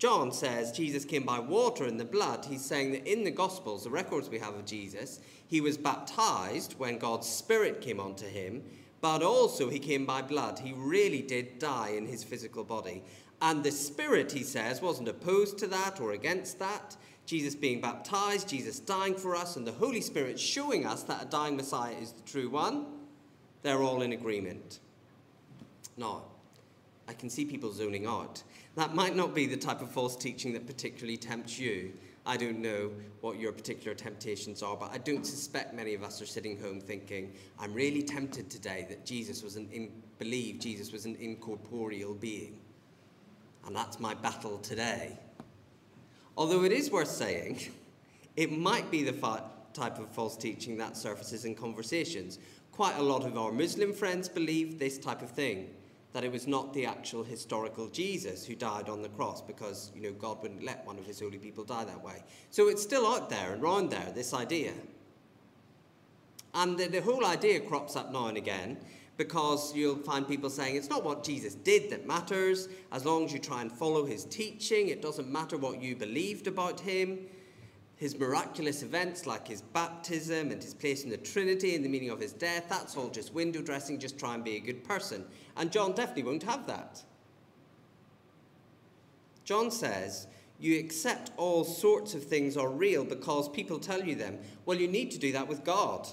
John 0.00 0.32
says 0.32 0.72
Jesus 0.72 1.04
came 1.04 1.24
by 1.24 1.38
water 1.38 1.84
and 1.84 2.00
the 2.00 2.06
blood. 2.06 2.46
He's 2.46 2.64
saying 2.64 2.92
that 2.92 3.06
in 3.06 3.22
the 3.22 3.30
Gospels, 3.30 3.84
the 3.84 3.90
records 3.90 4.30
we 4.30 4.38
have 4.38 4.54
of 4.54 4.64
Jesus, 4.64 5.20
he 5.46 5.60
was 5.60 5.76
baptized 5.76 6.72
when 6.78 6.96
God's 6.96 7.28
Spirit 7.28 7.82
came 7.82 8.00
onto 8.00 8.26
him, 8.26 8.62
but 9.02 9.22
also 9.22 9.68
he 9.68 9.78
came 9.78 10.06
by 10.06 10.22
blood. 10.22 10.58
He 10.58 10.72
really 10.72 11.20
did 11.20 11.58
die 11.58 11.90
in 11.90 12.06
his 12.06 12.24
physical 12.24 12.64
body. 12.64 13.02
And 13.42 13.62
the 13.62 13.70
Spirit, 13.70 14.32
he 14.32 14.42
says, 14.42 14.80
wasn't 14.80 15.08
opposed 15.08 15.58
to 15.58 15.66
that 15.66 16.00
or 16.00 16.12
against 16.12 16.58
that. 16.60 16.96
Jesus 17.26 17.54
being 17.54 17.82
baptized, 17.82 18.48
Jesus 18.48 18.80
dying 18.80 19.14
for 19.14 19.36
us, 19.36 19.56
and 19.56 19.66
the 19.66 19.72
Holy 19.72 20.00
Spirit 20.00 20.40
showing 20.40 20.86
us 20.86 21.02
that 21.02 21.22
a 21.22 21.26
dying 21.26 21.56
Messiah 21.56 21.94
is 22.00 22.12
the 22.12 22.22
true 22.22 22.48
one. 22.48 22.86
They're 23.62 23.82
all 23.82 24.00
in 24.00 24.12
agreement. 24.12 24.78
Now, 25.98 26.22
I 27.06 27.12
can 27.12 27.28
see 27.28 27.44
people 27.44 27.70
zoning 27.70 28.06
out 28.06 28.42
that 28.76 28.94
might 28.94 29.16
not 29.16 29.34
be 29.34 29.46
the 29.46 29.56
type 29.56 29.82
of 29.82 29.90
false 29.90 30.16
teaching 30.16 30.52
that 30.52 30.66
particularly 30.66 31.16
tempts 31.16 31.58
you. 31.58 31.92
I 32.26 32.36
don't 32.36 32.60
know 32.60 32.92
what 33.22 33.38
your 33.38 33.52
particular 33.52 33.94
temptations 33.94 34.62
are, 34.62 34.76
but 34.76 34.92
I 34.92 34.98
don't 34.98 35.26
suspect 35.26 35.74
many 35.74 35.94
of 35.94 36.02
us 36.02 36.20
are 36.22 36.26
sitting 36.26 36.60
home 36.60 36.80
thinking, 36.80 37.32
I'm 37.58 37.72
really 37.72 38.02
tempted 38.02 38.50
today 38.50 38.86
that 38.88 39.04
Jesus 39.04 39.42
was 39.42 39.56
an 39.56 39.68
in, 39.72 39.90
believe 40.18 40.60
Jesus 40.60 40.92
was 40.92 41.06
an 41.06 41.16
incorporeal 41.18 42.14
being. 42.14 42.60
And 43.66 43.74
that's 43.74 43.98
my 43.98 44.14
battle 44.14 44.58
today. 44.58 45.18
Although 46.36 46.64
it 46.64 46.72
is 46.72 46.90
worth 46.90 47.08
saying, 47.08 47.60
it 48.36 48.52
might 48.52 48.90
be 48.90 49.02
the 49.02 49.12
fa- 49.12 49.44
type 49.72 49.98
of 49.98 50.08
false 50.10 50.36
teaching 50.36 50.76
that 50.78 50.96
surfaces 50.96 51.44
in 51.44 51.54
conversations. 51.54 52.38
Quite 52.72 52.96
a 52.96 53.02
lot 53.02 53.24
of 53.24 53.36
our 53.36 53.52
Muslim 53.52 53.92
friends 53.92 54.28
believe 54.28 54.78
this 54.78 54.98
type 54.98 55.22
of 55.22 55.30
thing 55.30 55.68
that 56.12 56.24
it 56.24 56.32
was 56.32 56.46
not 56.46 56.74
the 56.74 56.86
actual 56.86 57.22
historical 57.22 57.88
Jesus 57.88 58.44
who 58.44 58.54
died 58.54 58.88
on 58.88 59.02
the 59.02 59.08
cross 59.10 59.40
because, 59.40 59.92
you 59.94 60.02
know, 60.02 60.12
God 60.12 60.42
wouldn't 60.42 60.64
let 60.64 60.84
one 60.84 60.98
of 60.98 61.06
his 61.06 61.20
holy 61.20 61.38
people 61.38 61.64
die 61.64 61.84
that 61.84 62.02
way. 62.02 62.24
So 62.50 62.68
it's 62.68 62.82
still 62.82 63.06
out 63.06 63.30
there 63.30 63.52
and 63.52 63.62
round 63.62 63.90
there, 63.90 64.10
this 64.14 64.34
idea. 64.34 64.72
And 66.54 66.76
the, 66.76 66.88
the 66.88 67.00
whole 67.00 67.24
idea 67.24 67.60
crops 67.60 67.94
up 67.94 68.12
now 68.12 68.26
and 68.26 68.36
again 68.36 68.76
because 69.16 69.74
you'll 69.74 69.98
find 69.98 70.26
people 70.26 70.50
saying 70.50 70.74
it's 70.74 70.88
not 70.88 71.04
what 71.04 71.22
Jesus 71.22 71.54
did 71.54 71.90
that 71.90 72.06
matters. 72.06 72.68
As 72.90 73.04
long 73.04 73.26
as 73.26 73.32
you 73.32 73.38
try 73.38 73.60
and 73.60 73.70
follow 73.70 74.04
his 74.04 74.24
teaching, 74.24 74.88
it 74.88 75.02
doesn't 75.02 75.30
matter 75.30 75.56
what 75.56 75.80
you 75.80 75.94
believed 75.94 76.48
about 76.48 76.80
him 76.80 77.18
his 78.00 78.18
miraculous 78.18 78.82
events 78.82 79.26
like 79.26 79.46
his 79.46 79.60
baptism 79.60 80.50
and 80.50 80.62
his 80.62 80.72
place 80.72 81.04
in 81.04 81.10
the 81.10 81.18
Trinity 81.18 81.74
and 81.74 81.84
the 81.84 81.88
meaning 81.88 82.08
of 82.08 82.18
his 82.18 82.32
death, 82.32 82.64
that's 82.66 82.96
all 82.96 83.10
just 83.10 83.34
window 83.34 83.60
dressing, 83.60 83.98
just 83.98 84.18
try 84.18 84.34
and 84.34 84.42
be 84.42 84.56
a 84.56 84.58
good 84.58 84.82
person. 84.84 85.22
And 85.60 85.70
John 85.70 85.92
definitely 85.92 86.22
won't 86.22 86.44
have 86.44 86.66
that. 86.68 87.02
John 89.44 89.70
says, 89.70 90.26
You 90.58 90.78
accept 90.80 91.32
all 91.36 91.64
sorts 91.64 92.14
of 92.14 92.24
things 92.24 92.56
are 92.56 92.70
real 92.70 93.04
because 93.04 93.46
people 93.50 93.78
tell 93.78 94.02
you 94.02 94.14
them. 94.14 94.38
Well, 94.64 94.78
you 94.78 94.88
need 94.88 95.10
to 95.10 95.18
do 95.18 95.32
that 95.32 95.46
with 95.46 95.62
God. 95.62 96.08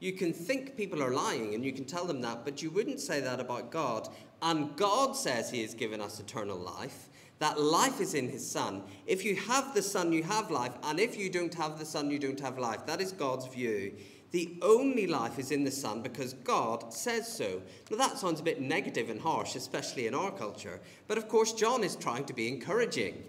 You 0.00 0.12
can 0.12 0.32
think 0.32 0.76
people 0.76 1.04
are 1.04 1.12
lying 1.12 1.54
and 1.54 1.64
you 1.64 1.72
can 1.72 1.84
tell 1.84 2.04
them 2.04 2.20
that, 2.22 2.44
but 2.44 2.62
you 2.62 2.70
wouldn't 2.70 2.98
say 2.98 3.20
that 3.20 3.38
about 3.38 3.70
God. 3.70 4.08
And 4.42 4.76
God 4.76 5.14
says 5.14 5.48
He 5.48 5.62
has 5.62 5.72
given 5.72 6.00
us 6.00 6.18
eternal 6.18 6.58
life. 6.58 7.10
That 7.38 7.60
life 7.60 8.00
is 8.00 8.14
in 8.14 8.28
his 8.28 8.48
Son. 8.48 8.82
If 9.06 9.24
you 9.24 9.36
have 9.36 9.72
the 9.72 9.82
Son, 9.82 10.12
you 10.12 10.24
have 10.24 10.50
life. 10.50 10.72
And 10.82 10.98
if 10.98 11.16
you 11.16 11.30
don't 11.30 11.54
have 11.54 11.78
the 11.78 11.84
Son, 11.84 12.10
you 12.10 12.18
don't 12.18 12.40
have 12.40 12.58
life. 12.58 12.86
That 12.86 13.00
is 13.00 13.12
God's 13.12 13.46
view. 13.46 13.94
The 14.32 14.56
only 14.62 15.06
life 15.06 15.38
is 15.38 15.50
in 15.50 15.62
the 15.62 15.70
Son 15.70 16.00
because 16.00 16.32
God 16.32 16.92
says 16.92 17.30
so. 17.30 17.60
Now, 17.90 17.98
that 17.98 18.18
sounds 18.18 18.40
a 18.40 18.42
bit 18.42 18.62
negative 18.62 19.10
and 19.10 19.20
harsh, 19.20 19.54
especially 19.54 20.06
in 20.06 20.14
our 20.14 20.30
culture. 20.30 20.80
But 21.06 21.18
of 21.18 21.28
course, 21.28 21.52
John 21.52 21.84
is 21.84 21.96
trying 21.96 22.24
to 22.24 22.32
be 22.32 22.48
encouraging. 22.48 23.24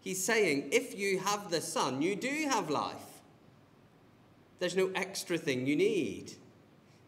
He's 0.00 0.22
saying, 0.22 0.70
if 0.72 0.98
you 0.98 1.20
have 1.20 1.50
the 1.50 1.60
Son, 1.60 2.02
you 2.02 2.16
do 2.16 2.48
have 2.50 2.68
life. 2.68 2.96
There's 4.58 4.76
no 4.76 4.90
extra 4.96 5.38
thing 5.38 5.66
you 5.66 5.76
need. 5.76 6.32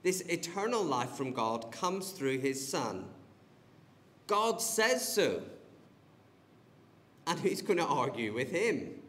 This 0.04 0.20
eternal 0.22 0.82
life 0.82 1.10
from 1.10 1.32
God 1.32 1.72
comes 1.72 2.12
through 2.12 2.38
his 2.38 2.66
Son. 2.66 3.06
God 4.28 4.62
says 4.62 5.06
so. 5.06 5.42
And 7.26 7.40
who's 7.40 7.60
going 7.60 7.78
to 7.78 7.84
argue 7.84 8.32
with 8.32 8.50
him? 8.50 9.01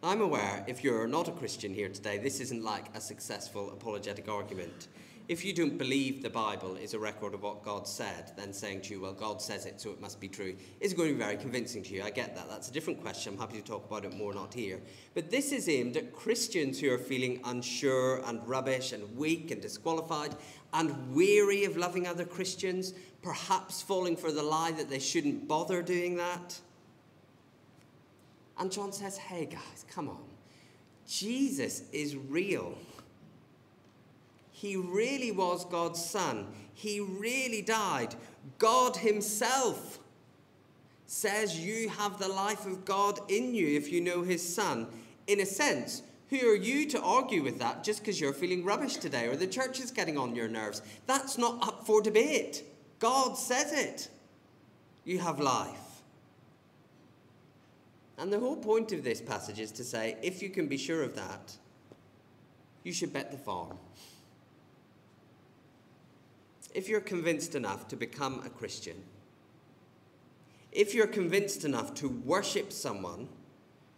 I'm 0.00 0.20
aware 0.20 0.64
if 0.68 0.84
you're 0.84 1.08
not 1.08 1.26
a 1.26 1.32
Christian 1.32 1.74
here 1.74 1.88
today, 1.88 2.18
this 2.18 2.38
isn't 2.38 2.62
like 2.62 2.84
a 2.94 3.00
successful 3.00 3.72
apologetic 3.72 4.28
argument. 4.28 4.86
If 5.26 5.44
you 5.44 5.52
don't 5.52 5.76
believe 5.76 6.22
the 6.22 6.30
Bible 6.30 6.76
is 6.76 6.94
a 6.94 7.00
record 7.00 7.34
of 7.34 7.42
what 7.42 7.64
God 7.64 7.88
said, 7.88 8.30
then 8.36 8.52
saying 8.52 8.82
to 8.82 8.94
you, 8.94 9.00
well, 9.00 9.12
God 9.12 9.42
says 9.42 9.66
it, 9.66 9.80
so 9.80 9.90
it 9.90 10.00
must 10.00 10.20
be 10.20 10.28
true, 10.28 10.54
is 10.78 10.94
going 10.94 11.08
to 11.08 11.14
be 11.16 11.20
very 11.20 11.36
convincing 11.36 11.82
to 11.82 11.94
you. 11.94 12.04
I 12.04 12.10
get 12.10 12.36
that. 12.36 12.48
That's 12.48 12.68
a 12.68 12.72
different 12.72 13.02
question. 13.02 13.32
I'm 13.32 13.40
happy 13.40 13.60
to 13.60 13.64
talk 13.64 13.86
about 13.86 14.04
it 14.04 14.16
more, 14.16 14.32
not 14.32 14.54
here. 14.54 14.80
But 15.14 15.32
this 15.32 15.50
is 15.50 15.68
aimed 15.68 15.96
at 15.96 16.14
Christians 16.14 16.78
who 16.78 16.92
are 16.92 16.98
feeling 16.98 17.40
unsure 17.44 18.22
and 18.24 18.46
rubbish 18.46 18.92
and 18.92 19.16
weak 19.16 19.50
and 19.50 19.60
disqualified 19.60 20.36
and 20.74 21.12
weary 21.12 21.64
of 21.64 21.76
loving 21.76 22.06
other 22.06 22.24
Christians, 22.24 22.94
perhaps 23.20 23.82
falling 23.82 24.16
for 24.16 24.30
the 24.30 24.44
lie 24.44 24.70
that 24.70 24.88
they 24.88 25.00
shouldn't 25.00 25.48
bother 25.48 25.82
doing 25.82 26.16
that. 26.18 26.60
And 28.58 28.72
John 28.72 28.92
says, 28.92 29.16
hey 29.16 29.46
guys, 29.46 29.84
come 29.88 30.08
on. 30.08 30.22
Jesus 31.06 31.82
is 31.92 32.16
real. 32.16 32.76
He 34.50 34.76
really 34.76 35.30
was 35.30 35.64
God's 35.64 36.04
son. 36.04 36.48
He 36.74 37.00
really 37.00 37.62
died. 37.62 38.14
God 38.58 38.96
Himself 38.96 39.98
says 41.06 41.58
you 41.58 41.88
have 41.88 42.18
the 42.18 42.28
life 42.28 42.66
of 42.66 42.84
God 42.84 43.18
in 43.28 43.54
you 43.54 43.66
if 43.66 43.90
you 43.90 44.00
know 44.00 44.22
His 44.22 44.46
Son. 44.54 44.86
In 45.26 45.40
a 45.40 45.46
sense, 45.46 46.02
who 46.28 46.36
are 46.50 46.56
you 46.56 46.86
to 46.90 47.00
argue 47.00 47.42
with 47.42 47.58
that 47.60 47.82
just 47.82 48.00
because 48.00 48.20
you're 48.20 48.34
feeling 48.34 48.64
rubbish 48.64 48.96
today 48.96 49.26
or 49.26 49.36
the 49.36 49.46
church 49.46 49.80
is 49.80 49.90
getting 49.90 50.18
on 50.18 50.36
your 50.36 50.48
nerves? 50.48 50.82
That's 51.06 51.38
not 51.38 51.66
up 51.66 51.86
for 51.86 52.02
debate. 52.02 52.64
God 52.98 53.38
says 53.38 53.72
it. 53.72 54.08
You 55.04 55.20
have 55.20 55.40
life. 55.40 55.87
And 58.18 58.32
the 58.32 58.40
whole 58.40 58.56
point 58.56 58.92
of 58.92 59.04
this 59.04 59.20
passage 59.20 59.60
is 59.60 59.70
to 59.72 59.84
say 59.84 60.16
if 60.22 60.42
you 60.42 60.50
can 60.50 60.66
be 60.66 60.76
sure 60.76 61.02
of 61.02 61.14
that, 61.14 61.56
you 62.82 62.92
should 62.92 63.12
bet 63.12 63.30
the 63.30 63.38
farm 63.38 63.78
if 66.74 66.88
you're 66.88 67.00
convinced 67.00 67.54
enough 67.54 67.88
to 67.88 67.96
become 67.96 68.42
a 68.44 68.50
Christian, 68.50 69.02
if 70.70 70.94
you're 70.94 71.06
convinced 71.06 71.64
enough 71.64 71.94
to 71.94 72.08
worship 72.08 72.72
someone 72.72 73.28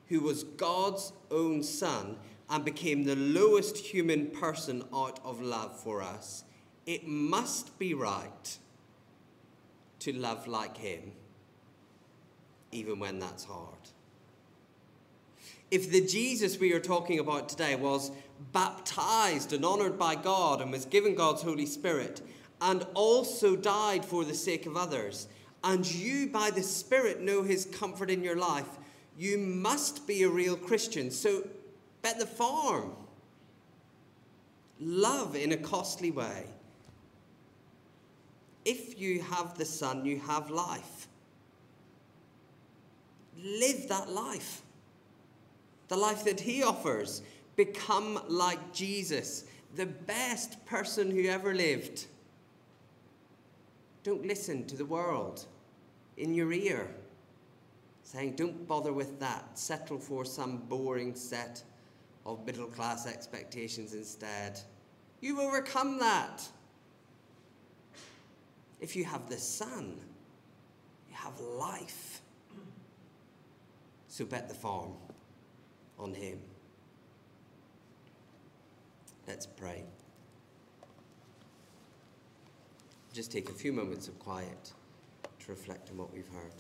who 0.08 0.20
was 0.20 0.44
God's 0.44 1.12
own 1.30 1.62
son 1.62 2.16
and 2.48 2.64
became 2.64 3.04
the 3.04 3.16
lowest 3.16 3.76
human 3.76 4.28
person 4.28 4.84
out 4.94 5.20
of 5.24 5.40
love 5.40 5.78
for 5.78 6.00
us, 6.02 6.44
it 6.86 7.06
must 7.06 7.78
be 7.78 7.92
right 7.94 8.58
to 10.00 10.12
love 10.12 10.46
like 10.46 10.76
him, 10.76 11.12
even 12.72 12.98
when 12.98 13.18
that's 13.18 13.44
hard. 13.44 13.90
If 15.70 15.90
the 15.90 16.04
Jesus 16.04 16.58
we 16.58 16.72
are 16.72 16.80
talking 16.80 17.20
about 17.20 17.48
today 17.48 17.76
was 17.76 18.10
baptized 18.52 19.52
and 19.52 19.64
honored 19.64 19.98
by 19.98 20.16
God 20.16 20.60
and 20.60 20.72
was 20.72 20.84
given 20.84 21.14
God's 21.14 21.42
Holy 21.42 21.66
Spirit, 21.66 22.20
and 22.60 22.84
also 22.94 23.56
died 23.56 24.04
for 24.04 24.24
the 24.24 24.34
sake 24.34 24.66
of 24.66 24.76
others, 24.76 25.28
and 25.62 25.86
you 25.90 26.26
by 26.28 26.50
the 26.50 26.62
Spirit 26.62 27.20
know 27.20 27.42
his 27.42 27.66
comfort 27.66 28.10
in 28.10 28.24
your 28.24 28.36
life, 28.36 28.68
you 29.16 29.38
must 29.38 30.06
be 30.06 30.22
a 30.22 30.28
real 30.28 30.56
Christian. 30.56 31.10
So 31.10 31.46
bet 32.02 32.18
the 32.18 32.26
farm. 32.26 32.92
Love 34.80 35.36
in 35.36 35.52
a 35.52 35.56
costly 35.56 36.10
way. 36.10 36.46
If 38.64 38.98
you 38.98 39.22
have 39.22 39.56
the 39.56 39.64
Son, 39.64 40.04
you 40.04 40.18
have 40.20 40.50
life. 40.50 41.06
Live 43.38 43.88
that 43.88 44.10
life. 44.10 44.62
The 45.90 45.96
life 45.96 46.24
that 46.24 46.38
He 46.38 46.62
offers. 46.62 47.22
Become 47.56 48.22
like 48.28 48.72
Jesus, 48.72 49.44
the 49.74 49.86
best 49.86 50.64
person 50.64 51.10
who 51.10 51.24
ever 51.28 51.52
lived. 51.52 52.06
Don't 54.04 54.24
listen 54.24 54.64
to 54.66 54.76
the 54.76 54.84
world 54.84 55.44
in 56.16 56.32
your 56.32 56.52
ear 56.52 56.88
saying, 58.04 58.36
Don't 58.36 58.66
bother 58.66 58.92
with 58.92 59.18
that. 59.20 59.58
Settle 59.58 59.98
for 59.98 60.24
some 60.24 60.58
boring 60.68 61.14
set 61.14 61.62
of 62.24 62.46
middle 62.46 62.66
class 62.66 63.06
expectations 63.06 63.92
instead. 63.92 64.60
You've 65.20 65.40
overcome 65.40 65.98
that. 65.98 66.48
If 68.80 68.94
you 68.96 69.04
have 69.04 69.28
the 69.28 69.36
Son, 69.38 69.96
you 71.08 71.16
have 71.16 71.38
life. 71.40 72.22
So 74.08 74.24
bet 74.24 74.48
the 74.48 74.54
farm 74.54 74.92
on 76.00 76.14
Him. 76.14 76.38
Let's 79.28 79.46
pray 79.46 79.84
just 83.12 83.32
take 83.32 83.48
a 83.48 83.52
few 83.52 83.72
moments 83.72 84.08
of 84.08 84.18
quiet 84.18 84.72
to 85.40 85.50
reflect 85.50 85.90
on 85.90 85.98
what 85.98 86.12
we've 86.12 86.28
heard. 86.28 86.54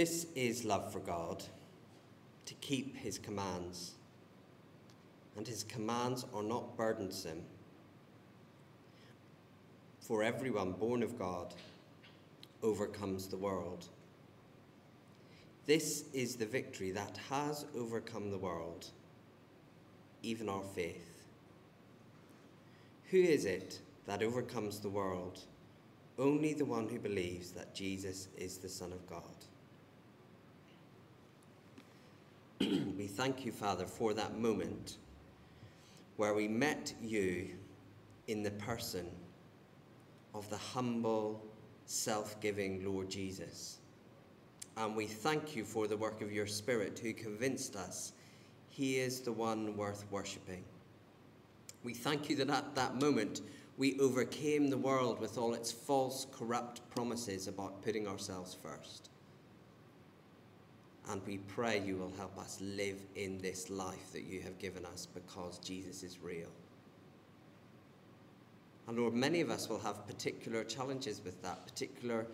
This 0.00 0.26
is 0.34 0.64
love 0.64 0.90
for 0.90 1.00
God, 1.00 1.44
to 2.46 2.54
keep 2.62 2.96
his 2.96 3.18
commands. 3.18 3.96
And 5.36 5.46
his 5.46 5.62
commands 5.62 6.24
are 6.32 6.42
not 6.42 6.74
burdensome. 6.74 7.42
For 10.00 10.22
everyone 10.22 10.72
born 10.72 11.02
of 11.02 11.18
God 11.18 11.52
overcomes 12.62 13.26
the 13.26 13.36
world. 13.36 13.88
This 15.66 16.04
is 16.14 16.36
the 16.36 16.46
victory 16.46 16.92
that 16.92 17.18
has 17.28 17.66
overcome 17.76 18.30
the 18.30 18.38
world, 18.38 18.86
even 20.22 20.48
our 20.48 20.64
faith. 20.74 21.26
Who 23.10 23.18
is 23.18 23.44
it 23.44 23.80
that 24.06 24.22
overcomes 24.22 24.80
the 24.80 24.88
world? 24.88 25.40
Only 26.18 26.54
the 26.54 26.64
one 26.64 26.88
who 26.88 26.98
believes 26.98 27.50
that 27.50 27.74
Jesus 27.74 28.28
is 28.38 28.56
the 28.56 28.68
Son 28.70 28.92
of 28.92 29.06
God. 29.06 29.44
we 32.98 33.06
thank 33.06 33.46
you, 33.46 33.52
Father, 33.52 33.86
for 33.86 34.12
that 34.12 34.38
moment 34.38 34.98
where 36.16 36.34
we 36.34 36.46
met 36.46 36.92
you 37.00 37.48
in 38.26 38.42
the 38.42 38.50
person 38.50 39.06
of 40.34 40.48
the 40.50 40.58
humble, 40.58 41.42
self 41.86 42.38
giving 42.42 42.84
Lord 42.84 43.08
Jesus. 43.08 43.78
And 44.76 44.94
we 44.94 45.06
thank 45.06 45.56
you 45.56 45.64
for 45.64 45.86
the 45.86 45.96
work 45.96 46.20
of 46.20 46.32
your 46.32 46.46
Spirit 46.46 46.98
who 46.98 47.14
convinced 47.14 47.76
us 47.76 48.12
he 48.68 48.98
is 48.98 49.20
the 49.20 49.32
one 49.32 49.74
worth 49.74 50.04
worshipping. 50.10 50.62
We 51.82 51.94
thank 51.94 52.28
you 52.28 52.36
that 52.36 52.50
at 52.50 52.74
that 52.74 53.00
moment 53.00 53.40
we 53.78 53.98
overcame 53.98 54.68
the 54.68 54.76
world 54.76 55.18
with 55.18 55.38
all 55.38 55.54
its 55.54 55.72
false, 55.72 56.26
corrupt 56.30 56.88
promises 56.90 57.48
about 57.48 57.82
putting 57.82 58.06
ourselves 58.06 58.54
first. 58.62 59.08
And 61.08 61.20
we 61.26 61.38
pray 61.38 61.80
you 61.80 61.96
will 61.96 62.12
help 62.16 62.38
us 62.38 62.58
live 62.60 63.00
in 63.16 63.38
this 63.38 63.70
life 63.70 64.12
that 64.12 64.22
you 64.22 64.40
have 64.42 64.58
given 64.58 64.84
us 64.84 65.06
because 65.12 65.58
Jesus 65.58 66.02
is 66.02 66.18
real. 66.20 66.50
And 68.86 68.98
Lord, 68.98 69.14
many 69.14 69.40
of 69.40 69.50
us 69.50 69.68
will 69.68 69.78
have 69.80 70.06
particular 70.06 70.64
challenges 70.64 71.22
with 71.24 71.40
that, 71.42 71.66
particular 71.66 72.26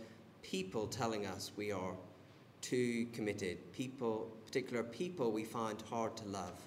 people 0.43 0.87
telling 0.87 1.27
us 1.27 1.53
we 1.57 1.73
are 1.73 1.95
too 2.61 3.07
committed, 3.13 3.59
people, 3.73 4.31
particular 4.45 4.83
people 4.83 5.31
we 5.33 5.45
find 5.45 5.81
hard 5.91 6.17
to 6.17 6.25
love, 6.27 6.61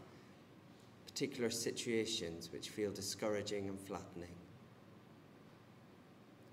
particular 1.06 1.50
situations 1.50 2.52
which 2.52 2.70
feel 2.70 2.92
discouraging 2.92 3.68
and 3.68 3.80
flattening. 3.80 4.36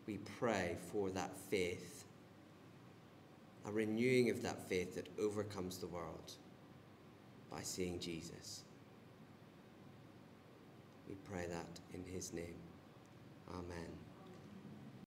We 0.06 0.18
pray 0.38 0.76
for 0.92 1.10
that 1.10 1.36
faith 1.50 1.95
a 3.66 3.72
renewing 3.72 4.30
of 4.30 4.42
that 4.42 4.68
faith 4.68 4.94
that 4.94 5.08
overcomes 5.20 5.78
the 5.78 5.86
world 5.88 6.32
by 7.50 7.62
seeing 7.62 7.98
Jesus. 7.98 8.62
We 11.08 11.16
pray 11.30 11.46
that 11.48 11.80
in 11.94 12.04
his 12.04 12.32
name. 12.32 12.56
Amen. 13.50 14.05